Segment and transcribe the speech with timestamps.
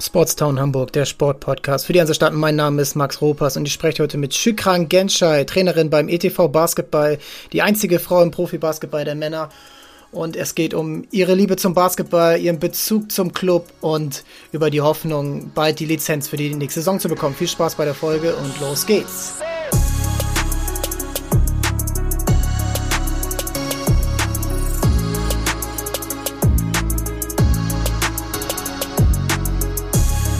[0.00, 2.32] Sportstown Hamburg, der Sportpodcast für die ganze Stadt.
[2.32, 6.48] Mein Name ist Max Ropers und ich spreche heute mit Shukran Genshai, Trainerin beim ETV
[6.48, 7.18] Basketball,
[7.52, 9.48] die einzige Frau im Profibasketball der Männer.
[10.12, 14.80] Und es geht um ihre Liebe zum Basketball, ihren Bezug zum Club und über die
[14.80, 17.34] Hoffnung, bald die Lizenz für die nächste Saison zu bekommen.
[17.34, 19.34] Viel Spaß bei der Folge und los geht's.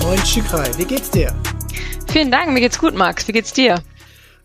[0.08, 1.36] Moin Schikrai, wie geht's dir?
[2.10, 3.28] Vielen Dank, mir geht's gut, Max.
[3.28, 3.82] Wie geht's dir?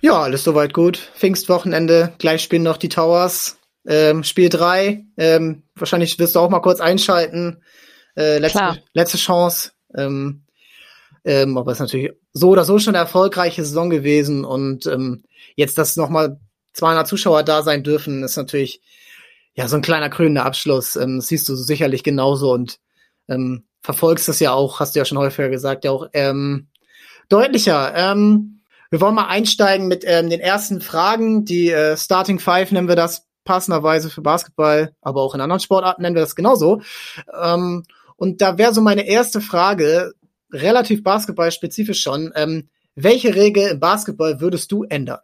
[0.01, 0.97] Ja, alles soweit gut.
[0.97, 3.59] Pfingstwochenende, gleich spielen noch die Towers.
[3.88, 7.63] Ähm, Spiel 3, ähm, wahrscheinlich wirst du auch mal kurz einschalten.
[8.17, 8.77] Äh, letzte, Klar.
[8.93, 9.71] letzte Chance.
[9.95, 10.43] Ähm,
[11.23, 15.23] ähm, aber es ist natürlich so oder so schon eine erfolgreiche Saison gewesen und ähm,
[15.55, 16.41] jetzt, dass nochmal
[16.73, 18.81] 200 Zuschauer da sein dürfen, ist natürlich
[19.55, 20.97] ja so ein kleiner krönender Abschluss.
[20.97, 22.80] Ähm, das siehst du sicherlich genauso und
[23.30, 26.67] ähm, verfolgst das ja auch, hast du ja schon häufiger gesagt, ja auch ähm,
[27.29, 27.93] deutlicher.
[27.95, 31.45] Ähm, wir wollen mal einsteigen mit ähm, den ersten Fragen.
[31.45, 36.02] Die äh, Starting Five nennen wir das passenderweise für Basketball, aber auch in anderen Sportarten
[36.02, 36.81] nennen wir das genauso.
[37.41, 37.83] Ähm,
[38.16, 40.13] und da wäre so meine erste Frage,
[40.52, 42.31] relativ basketballspezifisch schon.
[42.36, 45.19] Ähm, welche Regel im Basketball würdest du ändern?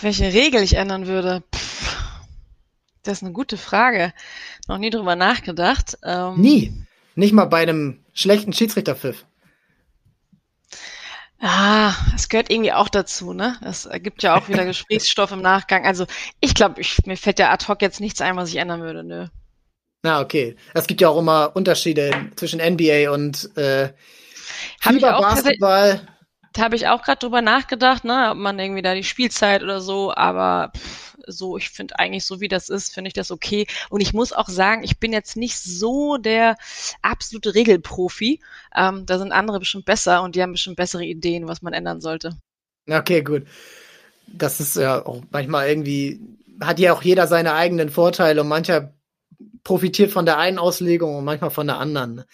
[0.00, 1.42] Welche Regel ich ändern würde?
[1.54, 1.96] Pff,
[3.02, 4.14] das ist eine gute Frage.
[4.68, 5.98] Noch nie drüber nachgedacht.
[6.04, 6.86] Ähm, nie.
[7.14, 9.24] Nicht mal bei einem schlechten Schiedsrichterpfiff.
[11.40, 13.58] Ah, es gehört irgendwie auch dazu, ne?
[13.62, 15.84] Es gibt ja auch wieder Gesprächsstoff im Nachgang.
[15.84, 16.06] Also
[16.40, 19.26] ich glaube, mir fällt ja ad hoc jetzt nichts ein, was ich ändern würde, nö.
[20.02, 20.56] Na, okay.
[20.72, 23.92] Es gibt ja auch immer Unterschiede zwischen NBA und äh,
[24.82, 26.06] Basketball.
[26.54, 29.80] Da habe ich auch gerade drüber nachgedacht, ne, ob man irgendwie da die Spielzeit oder
[29.80, 33.66] so, aber pff, so, ich finde eigentlich so wie das ist, finde ich das okay.
[33.90, 36.56] Und ich muss auch sagen, ich bin jetzt nicht so der
[37.02, 38.40] absolute Regelprofi.
[38.74, 42.00] Ähm, da sind andere bestimmt besser und die haben bestimmt bessere Ideen, was man ändern
[42.00, 42.36] sollte.
[42.88, 43.44] Okay, gut.
[44.26, 46.20] Das ist ja auch manchmal irgendwie,
[46.60, 48.94] hat ja auch jeder seine eigenen Vorteile und mancher
[49.64, 52.24] profitiert von der einen Auslegung und manchmal von der anderen.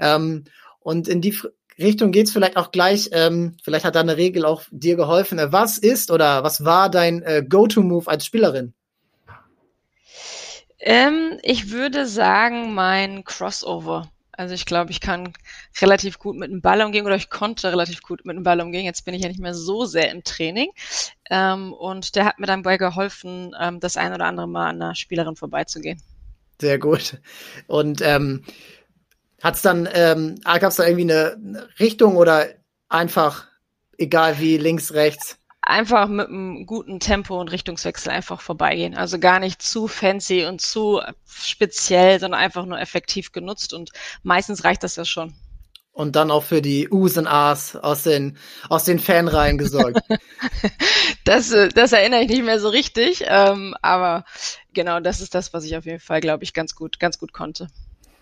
[0.00, 0.44] Ähm,
[0.80, 1.36] und in die
[1.78, 3.10] Richtung geht's vielleicht auch gleich.
[3.12, 5.38] Ähm, vielleicht hat da eine Regel auch dir geholfen.
[5.38, 8.74] Äh, was ist oder was war dein äh, Go-to-Move als Spielerin?
[10.78, 14.10] Ähm, ich würde sagen, mein Crossover.
[14.36, 15.32] Also ich glaube, ich kann
[15.80, 18.84] relativ gut mit dem Ball umgehen oder ich konnte relativ gut mit dem Ball umgehen.
[18.84, 20.70] Jetzt bin ich ja nicht mehr so sehr im Training.
[21.30, 24.82] Ähm, und der hat mir dann bei geholfen, ähm, das ein oder andere Mal an
[24.82, 26.02] einer Spielerin vorbeizugehen.
[26.60, 27.18] Sehr gut.
[27.66, 28.44] Und ähm,
[29.44, 32.46] Hat's dann, ähm, gab es da irgendwie eine Richtung oder
[32.88, 33.46] einfach
[33.98, 35.38] egal wie links, rechts?
[35.60, 38.96] Einfach mit einem guten Tempo und Richtungswechsel einfach vorbeigehen.
[38.96, 43.90] Also gar nicht zu fancy und zu speziell, sondern einfach nur effektiv genutzt und
[44.22, 45.34] meistens reicht das ja schon.
[45.92, 48.36] Und dann auch für die U's und A's aus den,
[48.68, 50.00] aus den Fanreihen gesorgt.
[51.24, 54.24] das, äh, das erinnere ich nicht mehr so richtig, ähm, aber
[54.72, 57.32] genau, das ist das, was ich auf jeden Fall, glaube ich, ganz gut, ganz gut
[57.32, 57.68] konnte.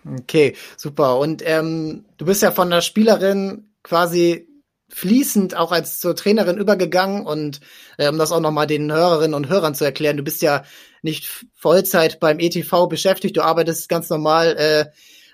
[0.05, 1.17] Okay, super.
[1.19, 4.47] Und ähm, du bist ja von der Spielerin quasi
[4.89, 7.61] fließend auch als zur Trainerin übergegangen und
[7.97, 10.63] äh, um das auch nochmal den Hörerinnen und Hörern zu erklären, du bist ja
[11.01, 14.85] nicht Vollzeit beim ETV beschäftigt, du arbeitest ganz normal äh,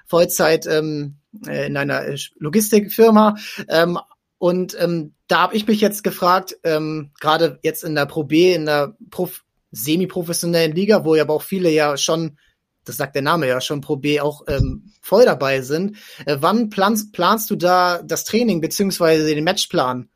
[0.06, 3.36] Vollzeit ähm, äh, in einer äh, Logistikfirma.
[3.68, 4.00] Ähm,
[4.38, 8.54] und ähm, da habe ich mich jetzt gefragt, ähm, gerade jetzt in der Pro B,
[8.54, 12.40] in der Prof semi-professionellen Liga, wo ja aber auch viele ja schon
[12.90, 15.98] das sagt der Name ja schon, Pro B auch ähm, voll dabei sind.
[16.26, 20.10] Äh, wann planst, planst du da das Training beziehungsweise den Matchplan?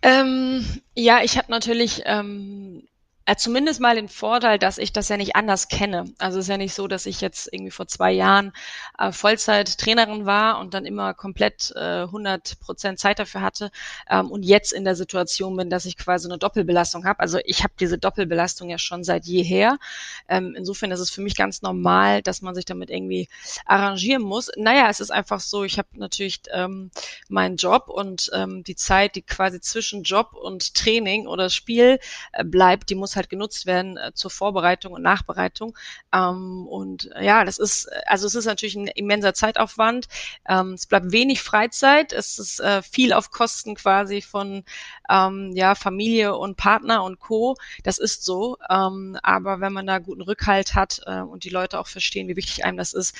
[0.00, 2.86] Ähm, ja, ich habe natürlich ähm,
[3.28, 6.06] äh, zumindest mal den Vorteil, dass ich das ja nicht anders kenne.
[6.16, 8.54] Also es ist ja nicht so, dass ich jetzt irgendwie vor zwei Jahren
[8.98, 13.70] äh, Vollzeit-Trainerin war und dann immer komplett äh, 100 Prozent Zeit dafür hatte
[14.08, 17.20] ähm, und jetzt in der Situation bin, dass ich quasi eine Doppelbelastung habe.
[17.20, 19.78] Also ich habe diese Doppelbelastung ja schon seit jeher.
[20.26, 23.28] Ähm, insofern ist es für mich ganz normal, dass man sich damit irgendwie
[23.66, 24.50] arrangieren muss.
[24.56, 26.90] Naja, es ist einfach so, ich habe natürlich ähm,
[27.28, 31.98] meinen Job und ähm, die Zeit, die quasi zwischen Job und Training oder Spiel
[32.32, 35.76] äh, bleibt, die muss halt genutzt werden äh, zur Vorbereitung und Nachbereitung.
[36.14, 40.08] Ähm, und äh, ja, das ist, also es ist natürlich ein immenser Zeitaufwand.
[40.48, 42.14] Ähm, es bleibt wenig Freizeit.
[42.14, 44.64] Es ist äh, viel auf Kosten quasi von
[45.10, 47.56] ähm, ja, Familie und Partner und Co.
[47.82, 48.56] Das ist so.
[48.60, 52.64] Aber wenn man da guten Rückhalt hat äh, und die Leute auch verstehen, wie wichtig
[52.64, 53.14] einem das ist,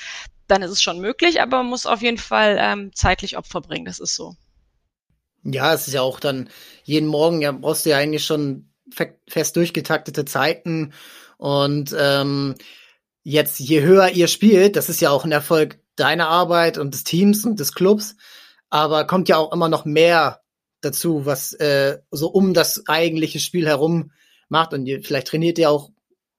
[0.47, 3.85] dann ist es schon möglich, aber man muss auf jeden Fall ähm, zeitlich Opfer bringen.
[3.85, 4.35] Das ist so.
[5.43, 6.49] Ja, es ist ja auch dann
[6.83, 10.93] jeden Morgen, ja, brauchst du ja eigentlich schon fest durchgetaktete Zeiten.
[11.37, 12.55] Und ähm,
[13.23, 17.03] jetzt, je höher ihr spielt, das ist ja auch ein Erfolg deine Arbeit und des
[17.03, 18.15] Teams und des Clubs,
[18.69, 20.41] aber kommt ja auch immer noch mehr
[20.81, 24.11] dazu, was äh, so um das eigentliche Spiel herum
[24.47, 24.73] macht.
[24.73, 25.89] Und ihr, vielleicht trainiert ihr auch,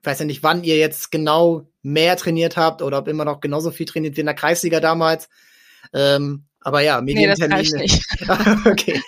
[0.02, 3.70] weiß ja nicht, wann ihr jetzt genau mehr trainiert habt oder ob immer noch genauso
[3.70, 5.28] viel trainiert wie in der Kreisliga damals.
[5.92, 7.62] Ähm, aber ja, Medientermine.
[7.72, 8.04] Nee, nicht.
[8.66, 9.00] okay.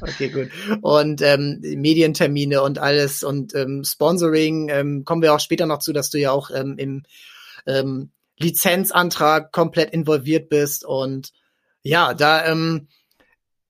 [0.00, 0.48] okay, gut.
[0.82, 5.92] Und ähm, Medientermine und alles und ähm, Sponsoring ähm, kommen wir auch später noch zu,
[5.92, 7.02] dass du ja auch ähm, im
[7.66, 11.32] ähm, Lizenzantrag komplett involviert bist und
[11.82, 12.88] ja, da ähm,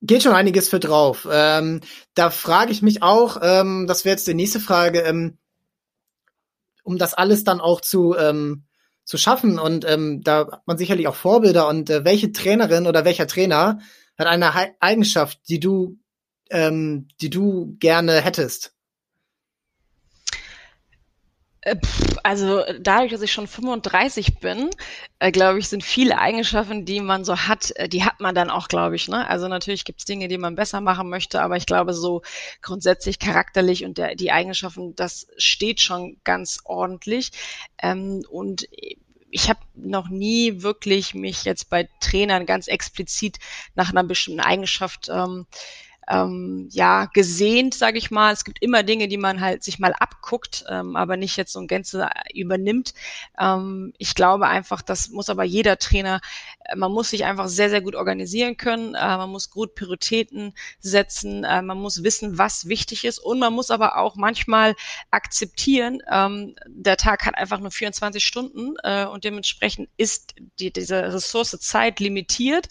[0.02, 1.26] geht schon einiges für drauf.
[1.30, 1.80] Ähm,
[2.14, 5.38] da frage ich mich auch, ähm, das wäre jetzt die nächste Frage, ähm,
[6.82, 8.65] um das alles dann auch zu ähm,
[9.06, 13.04] zu schaffen und ähm, da hat man sicherlich auch Vorbilder und äh, welche Trainerin oder
[13.06, 13.78] welcher Trainer
[14.18, 15.98] hat eine He Eigenschaft, die du
[16.50, 18.75] ähm, die du gerne hättest?
[21.66, 21.76] Äh,
[22.22, 24.70] also dadurch, dass ich schon 35 bin,
[25.18, 28.50] äh, glaube ich, sind viele Eigenschaften, die man so hat, äh, die hat man dann
[28.50, 29.08] auch, glaube ich.
[29.08, 29.28] Ne?
[29.28, 32.22] Also natürlich gibt es Dinge, die man besser machen möchte, aber ich glaube, so
[32.62, 37.32] grundsätzlich charakterlich und der, die Eigenschaften, das steht schon ganz ordentlich.
[37.82, 38.68] Ähm, und
[39.30, 43.38] ich habe noch nie wirklich mich jetzt bei Trainern ganz explizit
[43.74, 45.46] nach einer bestimmten Eigenschaft ähm,
[46.08, 48.32] ähm, ja gesehnt, sage ich mal.
[48.32, 51.60] Es gibt immer Dinge, die man halt sich mal abguckt, ähm, aber nicht jetzt so
[51.60, 52.94] ein Gänze übernimmt.
[53.38, 56.20] Ähm, ich glaube einfach, das muss aber jeder Trainer.
[56.64, 58.94] Äh, man muss sich einfach sehr, sehr gut organisieren können.
[58.94, 61.44] Äh, man muss gut Prioritäten setzen.
[61.44, 64.74] Äh, man muss wissen, was wichtig ist und man muss aber auch manchmal
[65.10, 71.12] akzeptieren, ähm, der Tag hat einfach nur 24 Stunden äh, und dementsprechend ist die, diese
[71.12, 72.68] Ressource Zeit limitiert.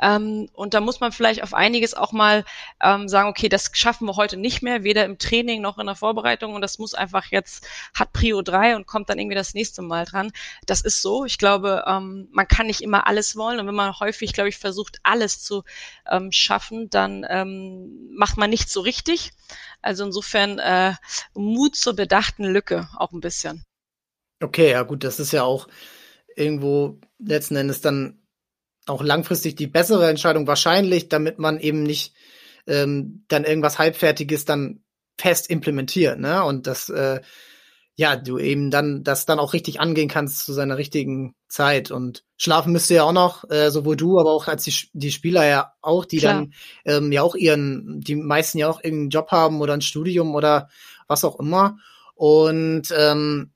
[0.00, 2.44] Ähm, und da muss man vielleicht auf einiges auch mal
[2.82, 5.94] ähm, sagen, okay, das schaffen wir heute nicht mehr, weder im Training noch in der
[5.94, 9.82] Vorbereitung und das muss einfach jetzt, hat Prio 3 und kommt dann irgendwie das nächste
[9.82, 10.32] Mal dran.
[10.66, 11.24] Das ist so.
[11.24, 14.58] Ich glaube, ähm, man kann nicht immer alles wollen und wenn man häufig, glaube ich,
[14.58, 15.62] versucht, alles zu
[16.10, 19.32] ähm, schaffen, dann ähm, macht man nichts so richtig.
[19.80, 20.94] Also insofern äh,
[21.34, 23.62] Mut zur bedachten Lücke auch ein bisschen.
[24.42, 25.68] Okay, ja gut, das ist ja auch
[26.36, 28.20] irgendwo letzten Endes dann
[28.86, 32.12] auch langfristig die bessere Entscheidung wahrscheinlich, damit man eben nicht
[32.66, 34.82] ähm, dann irgendwas halbfertiges dann
[35.18, 36.44] fest implementiert, ne?
[36.44, 37.20] Und das äh,
[37.96, 42.24] ja, du eben dann das dann auch richtig angehen kannst zu seiner richtigen Zeit und
[42.36, 45.72] schlafen müsste ja auch noch, äh, sowohl du, aber auch als die, die Spieler ja
[45.80, 46.34] auch, die Klar.
[46.34, 50.34] dann ähm, ja auch ihren, die meisten ja auch irgendeinen Job haben oder ein Studium
[50.34, 50.68] oder
[51.06, 51.76] was auch immer
[52.16, 53.52] und ähm,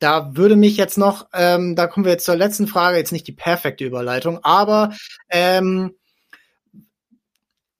[0.00, 3.26] da würde mich jetzt noch, ähm, da kommen wir jetzt zur letzten Frage, jetzt nicht
[3.26, 4.92] die perfekte Überleitung, aber
[5.28, 5.94] ähm,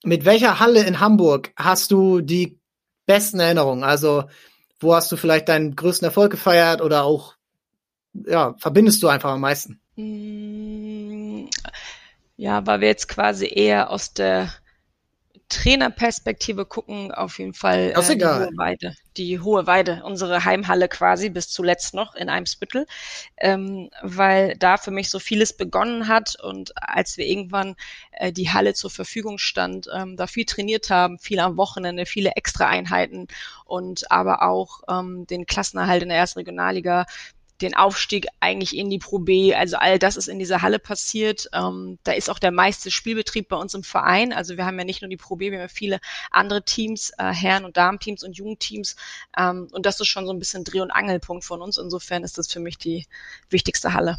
[0.04, 2.58] mit welcher Halle in Hamburg hast du die
[3.06, 3.84] besten Erinnerungen?
[3.84, 4.24] Also,
[4.80, 7.34] wo hast du vielleicht deinen größten Erfolg gefeiert oder auch,
[8.12, 9.80] ja, verbindest du einfach am meisten?
[9.96, 11.46] Mm,
[12.36, 14.52] ja, weil wir jetzt quasi eher aus der
[15.48, 18.94] Trainerperspektive gucken, auf jeden Fall äh, die Hohe Weide.
[19.16, 22.86] Die Hohe Weide, unsere Heimhalle quasi bis zuletzt noch in Eimsbüttel,
[23.38, 27.76] ähm, weil da für mich so vieles begonnen hat und als wir irgendwann
[28.12, 32.32] äh, die Halle zur Verfügung stand, ähm, da viel trainiert haben, viel am Wochenende, viele
[32.32, 33.26] extra Einheiten
[33.64, 37.06] und aber auch ähm, den Klassenerhalt in der ersten Regionalliga
[37.60, 39.54] den Aufstieg eigentlich in die Pro B.
[39.54, 41.48] Also all das ist in dieser Halle passiert.
[41.52, 44.32] Ähm, da ist auch der meiste Spielbetrieb bei uns im Verein.
[44.32, 46.00] Also wir haben ja nicht nur die Pro B, wir haben ja viele
[46.30, 48.96] andere Teams, äh, Herren- und Damenteams und Jugendteams.
[49.36, 51.78] Ähm, und das ist schon so ein bisschen Dreh- und Angelpunkt von uns.
[51.78, 53.06] Insofern ist das für mich die
[53.50, 54.18] wichtigste Halle.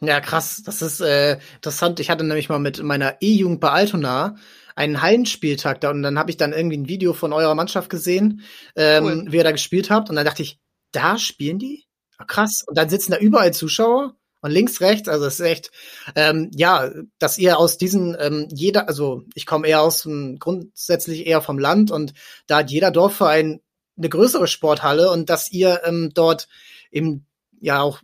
[0.00, 0.62] Ja, krass.
[0.64, 2.00] Das ist äh, interessant.
[2.00, 4.36] Ich hatte nämlich mal mit meiner E-Jugend bei Altona
[4.74, 8.42] einen Hallenspieltag da und dann habe ich dann irgendwie ein Video von eurer Mannschaft gesehen,
[8.76, 9.24] ähm, cool.
[9.28, 10.58] wie ihr da gespielt habt und dann dachte ich,
[10.92, 11.84] da spielen die?
[12.26, 12.62] Krass.
[12.66, 15.70] Und dann sitzen da überall Zuschauer und links, rechts, also es ist echt,
[16.14, 21.26] ähm, ja, dass ihr aus diesen, ähm, jeder, also ich komme eher aus um, grundsätzlich
[21.26, 22.14] eher vom Land und
[22.46, 23.60] da hat jeder Dorfverein
[23.98, 26.48] eine größere Sporthalle und dass ihr ähm, dort
[26.90, 27.26] eben
[27.60, 28.00] ja auch,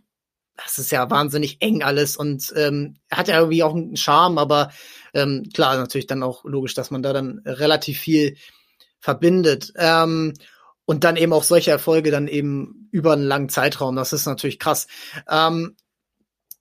[0.55, 4.71] das ist ja wahnsinnig eng alles und ähm, hat ja irgendwie auch einen Charme, aber
[5.13, 8.37] ähm, klar, natürlich dann auch logisch, dass man da dann relativ viel
[8.99, 9.73] verbindet.
[9.75, 10.33] Ähm,
[10.87, 13.97] und dann eben auch solche Erfolge dann eben über einen langen Zeitraum.
[13.97, 14.87] Das ist natürlich krass.
[15.29, 15.75] Ähm,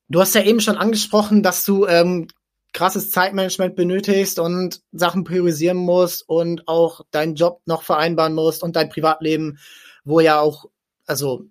[0.09, 2.27] du hast ja eben schon angesprochen, dass du ähm,
[2.73, 8.75] krasses Zeitmanagement benötigst und Sachen priorisieren musst und auch deinen Job noch vereinbaren musst und
[8.75, 9.59] dein Privatleben,
[10.05, 10.67] wo ja auch,
[11.07, 11.45] also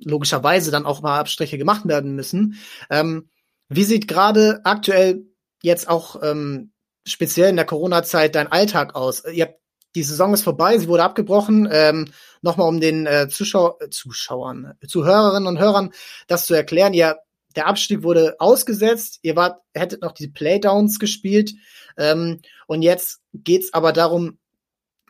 [0.00, 2.58] logischerweise dann auch mal Abstriche gemacht werden müssen.
[2.90, 3.28] Ähm,
[3.68, 5.26] wie sieht gerade aktuell
[5.62, 6.72] jetzt auch ähm,
[7.06, 9.24] speziell in der Corona-Zeit dein Alltag aus?
[9.32, 9.60] Ihr habt
[9.96, 11.68] die Saison ist vorbei, sie wurde abgebrochen.
[11.70, 12.06] Ähm,
[12.42, 15.90] Nochmal um den äh, Zuschau äh, Zuschauern, Zuhörerinnen und Hörern
[16.28, 16.94] das zu erklären.
[16.94, 17.16] Ihr
[17.56, 21.54] der Abstieg wurde ausgesetzt, ihr wart, hättet noch die Playdowns gespielt
[21.96, 24.38] ähm, und jetzt geht's aber darum,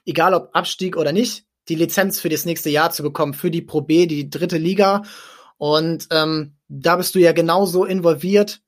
[0.05, 3.62] egal ob Abstieg oder nicht, die Lizenz für das nächste Jahr zu bekommen, für die
[3.62, 5.02] Pro B, die dritte Liga.
[5.59, 8.61] Und ähm, da bist du ja genauso involviert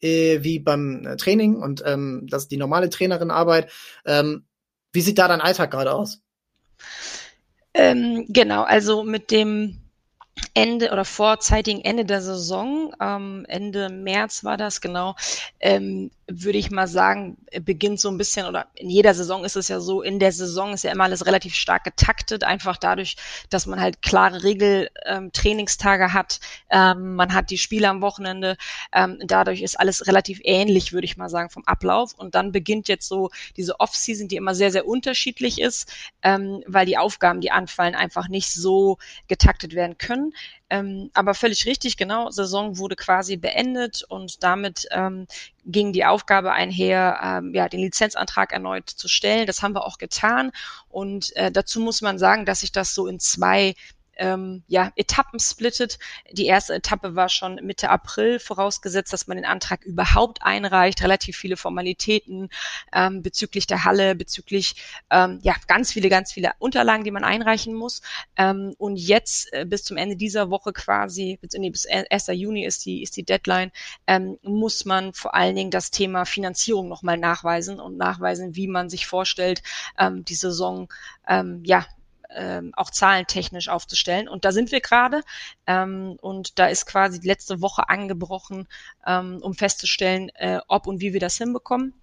[0.00, 3.70] äh, wie beim äh, Training und ähm, das ist die normale Trainerin-Arbeit.
[4.04, 4.46] Ähm,
[4.94, 6.22] wie sieht da dein Alltag gerade aus?
[7.74, 9.80] Ähm, genau, also mit dem
[10.54, 15.16] Ende oder vorzeitigen Ende der Saison, ähm, Ende März war das genau,
[15.60, 19.68] ähm, würde ich mal sagen, beginnt so ein bisschen, oder in jeder Saison ist es
[19.68, 23.16] ja so, in der Saison ist ja immer alles relativ stark getaktet, einfach dadurch,
[23.50, 26.40] dass man halt klare Regel-Trainingstage ähm, hat,
[26.70, 28.56] ähm, man hat die Spiele am Wochenende,
[28.92, 32.14] ähm, dadurch ist alles relativ ähnlich, würde ich mal sagen, vom Ablauf.
[32.14, 36.86] Und dann beginnt jetzt so diese Off-Season, die immer sehr, sehr unterschiedlich ist, ähm, weil
[36.86, 40.32] die Aufgaben, die anfallen, einfach nicht so getaktet werden können.
[40.74, 45.28] Ähm, aber völlig richtig, genau, Saison wurde quasi beendet und damit ähm,
[45.64, 49.46] ging die Aufgabe einher, ähm, ja, den Lizenzantrag erneut zu stellen.
[49.46, 50.50] Das haben wir auch getan.
[50.88, 53.76] Und äh, dazu muss man sagen, dass sich das so in zwei
[54.16, 55.98] ähm, ja, Etappen splittet.
[56.32, 61.02] Die erste Etappe war schon Mitte April, vorausgesetzt, dass man den Antrag überhaupt einreicht.
[61.02, 62.48] Relativ viele Formalitäten
[62.92, 64.76] ähm, bezüglich der Halle, bezüglich
[65.10, 68.02] ähm, ja ganz viele, ganz viele Unterlagen, die man einreichen muss.
[68.36, 72.26] Ähm, und jetzt äh, bis zum Ende dieser Woche quasi, nee, bis 1.
[72.28, 73.72] Juni ist die ist die Deadline,
[74.06, 78.88] ähm, muss man vor allen Dingen das Thema Finanzierung nochmal nachweisen und nachweisen, wie man
[78.88, 79.62] sich vorstellt,
[79.98, 80.88] ähm, die Saison
[81.28, 81.86] ähm, ja
[82.34, 84.28] ähm, auch zahlentechnisch aufzustellen.
[84.28, 85.22] Und da sind wir gerade.
[85.66, 88.68] Ähm, und da ist quasi die letzte Woche angebrochen,
[89.06, 91.94] ähm, um festzustellen, äh, ob und wie wir das hinbekommen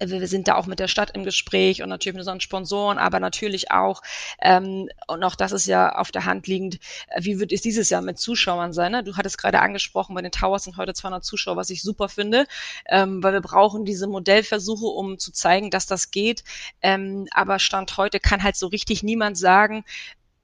[0.00, 3.20] wir sind da auch mit der Stadt im Gespräch und natürlich mit unseren Sponsoren, aber
[3.20, 4.02] natürlich auch,
[4.40, 6.78] ähm, und auch das ist ja auf der Hand liegend,
[7.08, 8.92] äh, wie wird es dieses Jahr mit Zuschauern sein?
[8.92, 9.04] Ne?
[9.04, 12.46] Du hattest gerade angesprochen, bei den Towers sind heute 200 Zuschauer, was ich super finde,
[12.88, 16.44] ähm, weil wir brauchen diese Modellversuche, um zu zeigen, dass das geht.
[16.82, 19.84] Ähm, aber Stand heute kann halt so richtig niemand sagen,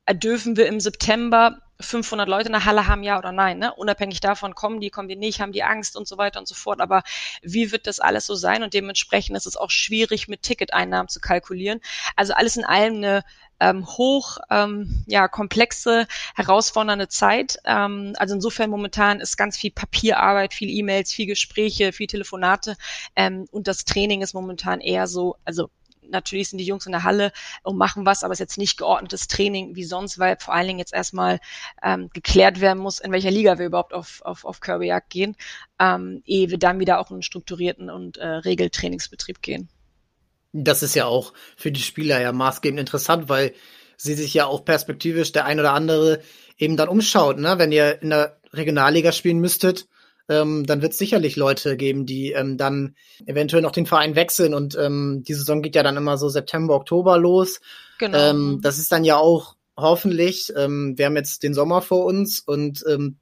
[0.06, 3.58] äh, dürfen wir im September 500 Leute in der Halle haben, ja oder nein.
[3.58, 3.72] Ne?
[3.74, 6.54] Unabhängig davon, kommen die, kommen die nicht, haben die Angst und so weiter und so
[6.54, 6.80] fort.
[6.80, 7.02] Aber
[7.42, 8.62] wie wird das alles so sein?
[8.62, 11.80] Und dementsprechend ist es auch schwierig, mit Ticketeinnahmen zu kalkulieren.
[12.16, 13.24] Also alles in allem eine
[13.60, 17.58] ähm, hoch ähm, ja, komplexe, herausfordernde Zeit.
[17.64, 22.76] Ähm, also insofern momentan ist ganz viel Papierarbeit, viel E-Mails, viel Gespräche, viel Telefonate
[23.16, 25.70] ähm, und das Training ist momentan eher so, also
[26.14, 28.78] natürlich sind die Jungs in der Halle und machen was, aber es ist jetzt nicht
[28.78, 31.40] geordnetes Training wie sonst, weil vor allen Dingen jetzt erstmal
[31.82, 35.36] ähm, geklärt werden muss, in welcher Liga wir überhaupt auf, auf, auf Kirbyjagd gehen,
[35.78, 39.68] ähm, ehe wir dann wieder auch in einen strukturierten und äh, Regeltrainingsbetrieb gehen.
[40.52, 43.54] Das ist ja auch für die Spieler ja maßgebend interessant, weil
[43.96, 46.22] sie sich ja auch perspektivisch der ein oder andere
[46.58, 47.58] eben dann umschaut, ne?
[47.58, 49.88] Wenn ihr in der Regionalliga spielen müsstet,
[50.28, 54.54] ähm, dann wird es sicherlich Leute geben, die ähm, dann eventuell noch den Verein wechseln
[54.54, 57.60] und ähm, die Saison geht ja dann immer so September, Oktober los.
[57.98, 58.18] Genau.
[58.18, 62.40] Ähm, das ist dann ja auch hoffentlich, ähm, wir haben jetzt den Sommer vor uns
[62.40, 63.18] und ähm,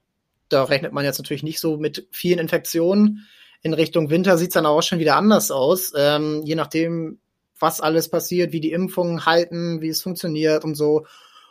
[0.48, 3.26] da rechnet man jetzt natürlich nicht so mit vielen Infektionen.
[3.62, 7.18] In Richtung Winter sieht's dann auch schon wieder anders aus, ähm, je nachdem,
[7.58, 11.06] was alles passiert, wie die Impfungen halten, wie es funktioniert und so.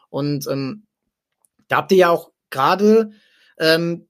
[0.10, 0.84] Und ähm,
[1.68, 3.12] da habt ihr ja auch gerade
[3.58, 4.08] ähm,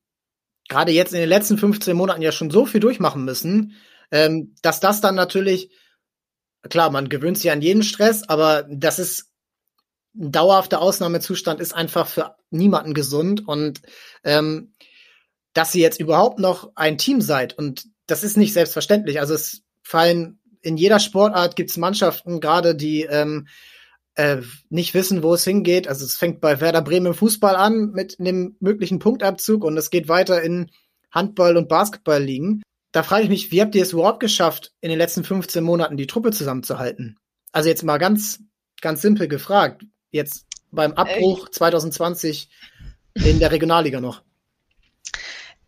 [0.71, 3.75] gerade jetzt in den letzten 15 Monaten ja schon so viel durchmachen müssen,
[4.09, 5.69] ähm, dass das dann natürlich,
[6.69, 9.31] klar, man gewöhnt sich an jeden Stress, aber das ist
[10.15, 13.81] ein dauerhafter Ausnahmezustand ist einfach für niemanden gesund und
[14.23, 14.73] ähm,
[15.53, 19.19] dass ihr jetzt überhaupt noch ein Team seid und das ist nicht selbstverständlich.
[19.19, 23.47] Also es fallen in jeder Sportart gibt es Mannschaften, gerade die ähm,
[24.15, 24.37] äh,
[24.69, 25.87] nicht wissen, wo es hingeht.
[25.87, 29.89] Also es fängt bei Werder Bremen im Fußball an mit einem möglichen Punktabzug und es
[29.89, 30.69] geht weiter in
[31.11, 32.61] Handball- und Basketball liegen.
[32.91, 35.97] Da frage ich mich, wie habt ihr es überhaupt geschafft, in den letzten 15 Monaten
[35.97, 37.17] die Truppe zusammenzuhalten?
[37.51, 38.39] Also jetzt mal ganz,
[38.81, 39.85] ganz simpel gefragt.
[40.11, 42.49] Jetzt beim Abbruch äh, 2020
[43.15, 44.23] in der Regionalliga noch.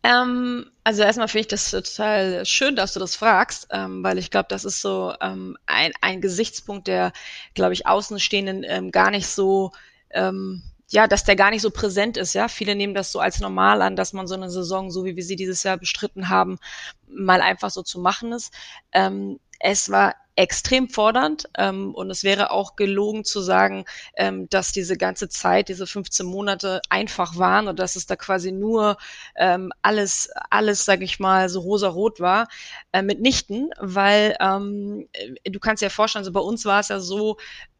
[0.03, 4.31] Ähm, also erstmal finde ich das total schön, dass du das fragst, ähm, weil ich
[4.31, 7.13] glaube, das ist so ähm, ein, ein Gesichtspunkt, der,
[7.53, 9.72] glaube ich, Außenstehenden ähm, gar nicht so
[10.12, 12.48] ähm, ja, dass der gar nicht so präsent ist, ja.
[12.48, 15.24] Viele nehmen das so als normal an, dass man so eine Saison, so wie wir
[15.24, 16.60] sie dieses Jahr bestritten haben,
[17.07, 18.53] mal einfach so zu machen ist.
[18.91, 23.86] Ähm, es war extrem fordernd ähm, und es wäre auch gelogen zu sagen,
[24.16, 28.52] ähm, dass diese ganze Zeit, diese 15 Monate einfach waren und dass es da quasi
[28.52, 28.98] nur
[29.36, 32.48] ähm, alles, alles, sag ich mal, so rosa-rot war,
[32.92, 35.08] äh, mitnichten, weil ähm,
[35.46, 37.38] du kannst dir ja vorstellen, so bei uns war es ja so,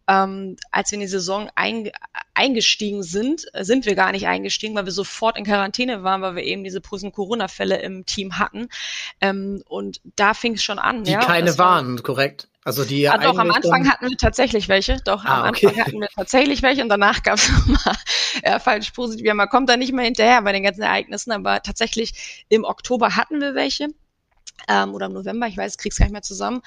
[0.08, 1.90] ähm, als wir in die Saison ein,
[2.34, 6.44] eingestiegen sind, sind wir gar nicht eingestiegen, weil wir sofort in Quarantäne waren, weil wir
[6.44, 8.70] eben diese Corona-Fälle im Team hatten.
[9.22, 11.04] Ähm, und da fing es schon an.
[11.04, 12.48] Die ja, keine waren, war, korrekt?
[12.66, 14.98] Also die ja, doch, am Anfang hatten wir tatsächlich welche.
[15.04, 15.82] Doch, ah, am Anfang okay.
[15.82, 17.96] hatten wir tatsächlich welche und danach gab es nochmal
[18.44, 19.26] ja, falsch positiv.
[19.26, 23.16] Ja, man kommt da nicht mehr hinterher bei den ganzen Ereignissen, aber tatsächlich im Oktober
[23.16, 23.90] hatten wir welche.
[24.70, 26.62] Ähm, oder im November, ich weiß, krieg's gar nicht mehr zusammen.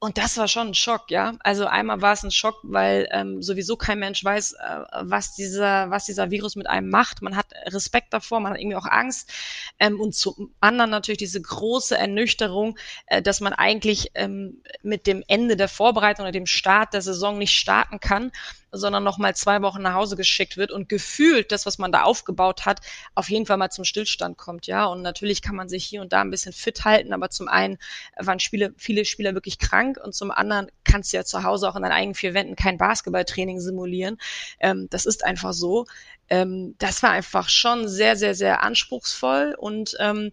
[0.00, 1.34] Und das war schon ein Schock, ja.
[1.40, 5.90] Also einmal war es ein Schock, weil ähm, sowieso kein Mensch weiß, äh, was dieser,
[5.90, 7.20] was dieser Virus mit einem macht.
[7.20, 9.32] Man hat Respekt davor, man hat irgendwie auch Angst.
[9.80, 15.24] Ähm, und zum anderen natürlich diese große Ernüchterung, äh, dass man eigentlich ähm, mit dem
[15.26, 18.30] Ende der Vorbereitung oder dem Start der Saison nicht starten kann
[18.72, 22.02] sondern noch mal zwei Wochen nach Hause geschickt wird und gefühlt das, was man da
[22.02, 22.80] aufgebaut hat,
[23.14, 24.86] auf jeden Fall mal zum Stillstand kommt, ja.
[24.86, 27.78] Und natürlich kann man sich hier und da ein bisschen fit halten, aber zum einen
[28.16, 31.76] waren Spiele, viele Spieler wirklich krank und zum anderen kannst du ja zu Hause auch
[31.76, 34.18] in deinen eigenen vier Wänden kein Basketballtraining simulieren.
[34.60, 35.86] Ähm, das ist einfach so
[36.30, 40.30] ähm, das war einfach schon sehr, sehr, sehr anspruchsvoll und ähm,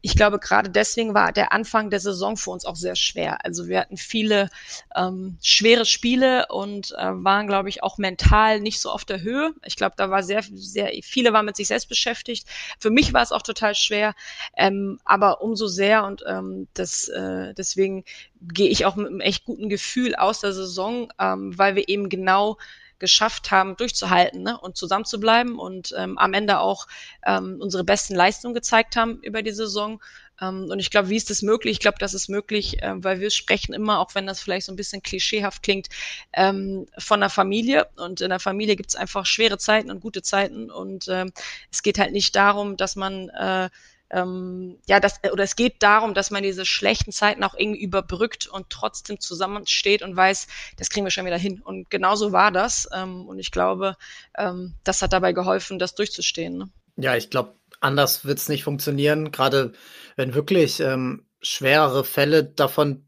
[0.00, 3.44] ich glaube, gerade deswegen war der Anfang der Saison für uns auch sehr schwer.
[3.44, 4.48] Also wir hatten viele
[4.94, 9.52] ähm, schwere Spiele und äh, waren, glaube ich, auch mental nicht so auf der Höhe.
[9.64, 12.46] Ich glaube, da war sehr, sehr, viele waren mit sich selbst beschäftigt.
[12.78, 14.14] Für mich war es auch total schwer,
[14.56, 18.04] ähm, aber umso sehr und ähm, das, äh, deswegen
[18.40, 22.08] gehe ich auch mit einem echt guten Gefühl aus der Saison, ähm, weil wir eben
[22.08, 22.56] genau
[22.98, 24.58] geschafft haben, durchzuhalten ne?
[24.58, 26.86] und zusammenzubleiben und ähm, am Ende auch
[27.24, 30.00] ähm, unsere besten Leistungen gezeigt haben über die Saison.
[30.40, 31.72] Ähm, und ich glaube, wie ist das möglich?
[31.72, 34.72] Ich glaube, das ist möglich, äh, weil wir sprechen immer, auch wenn das vielleicht so
[34.72, 35.88] ein bisschen klischeehaft klingt,
[36.32, 37.88] ähm, von der Familie.
[37.96, 40.70] Und in der Familie gibt es einfach schwere Zeiten und gute Zeiten.
[40.70, 41.32] Und ähm,
[41.70, 43.68] es geht halt nicht darum, dass man äh,
[44.10, 48.46] ähm, ja, das, oder es geht darum, dass man diese schlechten Zeiten auch irgendwie überbrückt
[48.46, 50.46] und trotzdem zusammensteht und weiß,
[50.76, 51.60] das kriegen wir schon wieder hin.
[51.62, 52.88] Und genauso war das.
[52.94, 53.96] Ähm, und ich glaube,
[54.36, 56.56] ähm, das hat dabei geholfen, das durchzustehen.
[56.56, 56.70] Ne?
[56.96, 59.72] Ja, ich glaube, anders wird es nicht funktionieren, gerade
[60.16, 63.04] wenn wirklich ähm, schwerere Fälle davon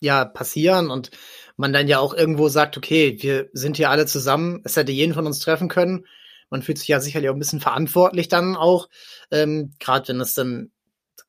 [0.00, 1.10] ja passieren und
[1.56, 5.14] man dann ja auch irgendwo sagt, okay, wir sind hier alle zusammen, es hätte jeden
[5.14, 6.04] von uns treffen können
[6.50, 8.88] man fühlt sich ja sicherlich auch ein bisschen verantwortlich dann auch,
[9.30, 10.70] ähm, gerade wenn es dann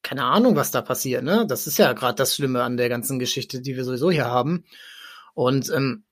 [0.03, 1.45] keine Ahnung, was da passiert, ne?
[1.47, 4.63] Das ist ja gerade das Schlimme an der ganzen Geschichte, die wir sowieso hier haben.
[5.33, 6.05] Und ähm,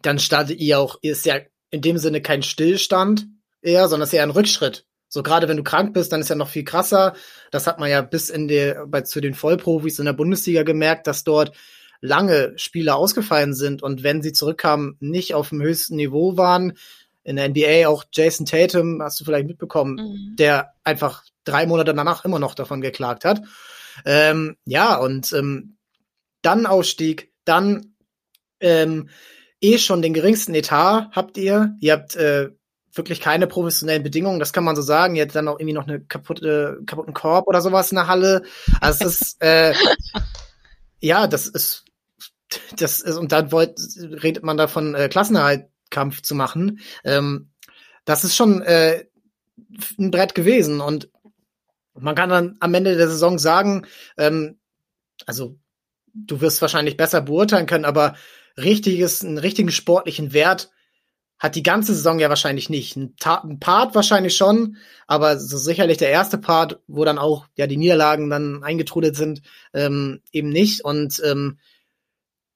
[0.00, 3.26] dann startet ihr auch, ist ja in dem Sinne kein Stillstand
[3.60, 4.86] eher, sondern es ist eher ein Rückschritt.
[5.08, 7.14] So gerade wenn du krank bist, dann ist ja noch viel krasser.
[7.50, 11.06] Das hat man ja bis in der, bei zu den Vollprofis in der Bundesliga gemerkt,
[11.06, 11.56] dass dort
[12.00, 16.74] lange Spieler ausgefallen sind und wenn sie zurückkamen, nicht auf dem höchsten Niveau waren,
[17.26, 20.36] in der NBA auch Jason Tatum, hast du vielleicht mitbekommen, mhm.
[20.36, 23.42] der einfach drei Monate danach immer noch davon geklagt hat.
[24.04, 25.76] Ähm, ja, und ähm,
[26.42, 27.94] dann Ausstieg, dann
[28.60, 29.08] ähm,
[29.60, 31.74] eh schon den geringsten Etat habt ihr.
[31.80, 32.50] Ihr habt äh,
[32.92, 35.16] wirklich keine professionellen Bedingungen, das kann man so sagen.
[35.16, 38.42] Ihr habt dann auch irgendwie noch eine kaputte, kaputten Korb oder sowas in der Halle.
[38.80, 39.74] Also das ist, äh,
[41.00, 41.84] ja, das ist,
[42.78, 43.80] das ist, und dann wollt,
[44.22, 46.80] redet man da von äh, Klassenerhalt Kampf zu machen.
[47.04, 47.50] Ähm,
[48.04, 49.04] das ist schon äh,
[49.98, 51.10] ein Brett gewesen und
[51.94, 54.58] man kann dann am Ende der Saison sagen, ähm,
[55.26, 55.58] also
[56.14, 58.16] du wirst wahrscheinlich besser beurteilen können, aber
[58.56, 60.70] richtiges, einen richtigen sportlichen Wert
[61.38, 62.96] hat die ganze Saison ja wahrscheinlich nicht.
[62.96, 67.66] Ein, ein, Part wahrscheinlich schon, aber so sicherlich der erste Part, wo dann auch ja
[67.66, 69.42] die Niederlagen dann eingetrudelt sind,
[69.74, 70.82] ähm, eben nicht.
[70.82, 71.58] Und ähm,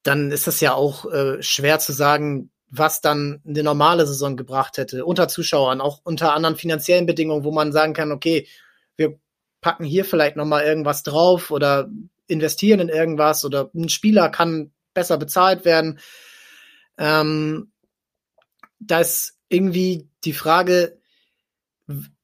[0.02, 4.78] dann ist das ja auch äh, schwer zu sagen, was dann eine normale Saison gebracht
[4.78, 8.46] hätte, unter Zuschauern, auch unter anderen finanziellen Bedingungen, wo man sagen kann, okay,
[8.96, 9.18] wir
[9.60, 11.88] packen hier vielleicht nochmal irgendwas drauf oder
[12.28, 15.98] investieren in irgendwas oder ein Spieler kann besser bezahlt werden.
[16.96, 17.72] Ähm,
[18.78, 20.98] da ist irgendwie die Frage,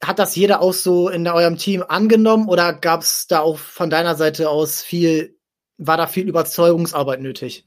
[0.03, 3.91] hat das jeder auch so in eurem Team angenommen oder gab es da auch von
[3.91, 5.37] deiner Seite aus viel,
[5.77, 7.67] war da viel Überzeugungsarbeit nötig?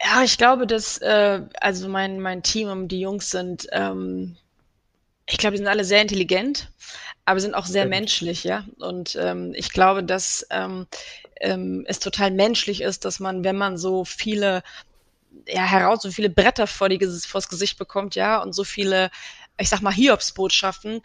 [0.00, 4.36] Ja, ich glaube, dass äh, also mein mein Team und die Jungs sind, ähm,
[5.26, 6.70] ich glaube, die sind alle sehr intelligent,
[7.24, 7.88] aber sind auch sehr ja.
[7.88, 8.64] menschlich, ja.
[8.78, 10.86] Und ähm, ich glaube, dass ähm,
[11.40, 14.62] ähm, es total menschlich ist, dass man, wenn man so viele
[15.46, 19.10] ja heraus so viele Bretter vor die vors Gesicht bekommt, ja, und so viele,
[19.58, 21.02] ich sag mal Hiobsbotschaften,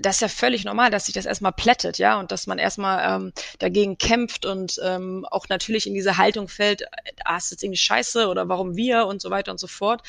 [0.00, 3.20] das ist ja völlig normal, dass sich das erstmal plättet, ja, und dass man erstmal
[3.20, 6.84] ähm, dagegen kämpft und ähm, auch natürlich in diese Haltung fällt,
[7.24, 10.02] ah, ist jetzt irgendwie scheiße oder warum wir und so weiter und so fort.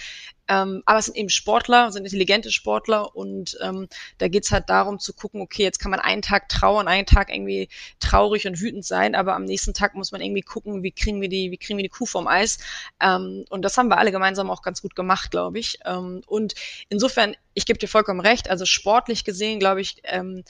[0.47, 4.99] Ähm, aber es sind eben Sportler, sind intelligente Sportler und ähm, da geht's halt darum
[4.99, 8.85] zu gucken, okay, jetzt kann man einen Tag trauern, einen Tag irgendwie traurig und wütend
[8.85, 11.77] sein, aber am nächsten Tag muss man irgendwie gucken, wie kriegen wir die, wie kriegen
[11.77, 12.59] wir die Kuh vom Eis.
[13.01, 15.79] Ähm, und das haben wir alle gemeinsam auch ganz gut gemacht, glaube ich.
[15.85, 16.55] Ähm, und
[16.89, 20.43] insofern, ich gebe dir vollkommen recht, also sportlich gesehen, glaube ich, ähm,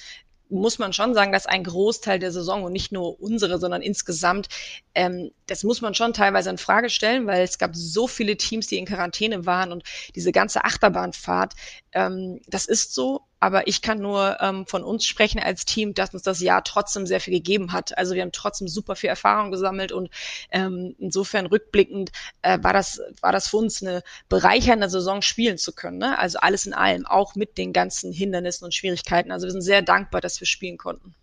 [0.52, 4.50] muss man schon sagen, dass ein Großteil der Saison und nicht nur unsere, sondern insgesamt,
[4.96, 8.68] ähm, das muss man schon teilweise in Frage stellen, weil es gab so viele Teams,
[8.68, 9.84] die in Quarantäne waren und
[10.16, 11.54] diese ganze Achterbahnfahrt,
[11.94, 16.14] ähm, das ist so, aber ich kann nur ähm, von uns sprechen als Team, dass
[16.14, 17.98] uns das Jahr trotzdem sehr viel gegeben hat.
[17.98, 20.10] Also wir haben trotzdem super viel Erfahrung gesammelt und
[20.52, 22.12] ähm, insofern rückblickend
[22.44, 25.98] äh, war das war das für uns eine bereichernde Saison spielen zu können.
[25.98, 26.18] Ne?
[26.20, 29.32] Also alles in allem, auch mit den ganzen Hindernissen und Schwierigkeiten.
[29.32, 31.16] Also wir sind sehr dankbar, dass wir spielen konnten.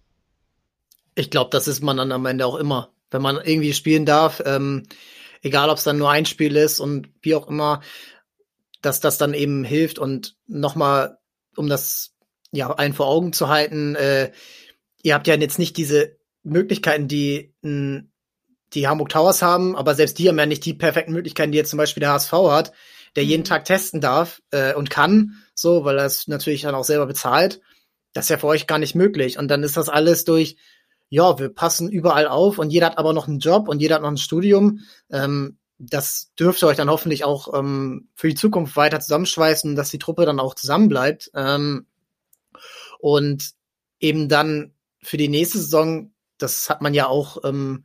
[1.15, 4.43] Ich glaube, das ist man dann am Ende auch immer, wenn man irgendwie spielen darf.
[4.45, 4.87] Ähm,
[5.43, 7.81] egal, ob es dann nur ein Spiel ist und wie auch immer,
[8.83, 11.19] dass das dann eben hilft und nochmal
[11.57, 12.15] um das
[12.53, 14.33] ja allen vor Augen zu halten, äh,
[15.03, 18.03] ihr habt ja jetzt nicht diese Möglichkeiten, die mh,
[18.75, 21.71] die Hamburg Towers haben, aber selbst die haben ja nicht die perfekten Möglichkeiten, die jetzt
[21.71, 22.73] zum Beispiel der HSV hat,
[23.17, 23.31] der mhm.
[23.31, 27.07] jeden Tag testen darf äh, und kann, so, weil er es natürlich dann auch selber
[27.07, 27.61] bezahlt.
[28.13, 29.39] Das ist ja für euch gar nicht möglich.
[29.39, 30.57] Und dann ist das alles durch,
[31.09, 34.03] ja, wir passen überall auf und jeder hat aber noch einen Job und jeder hat
[34.03, 34.81] noch ein Studium.
[35.11, 39.99] Ähm, das dürfte euch dann hoffentlich auch ähm, für die Zukunft weiter zusammenschweißen, dass die
[39.99, 41.31] Truppe dann auch zusammenbleibt.
[41.35, 41.87] Ähm,
[42.99, 43.51] und
[44.01, 47.85] eben dann für die nächste Saison, das hat man ja auch ähm,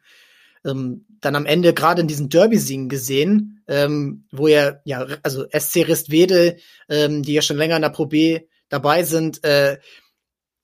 [0.65, 5.87] ähm, dann am Ende gerade in diesen Derby-Siegen gesehen, ähm, wo ja, ja, also SC
[5.87, 6.57] Ristwede,
[6.89, 9.77] ähm, die ja schon länger in der Pro B dabei sind, äh,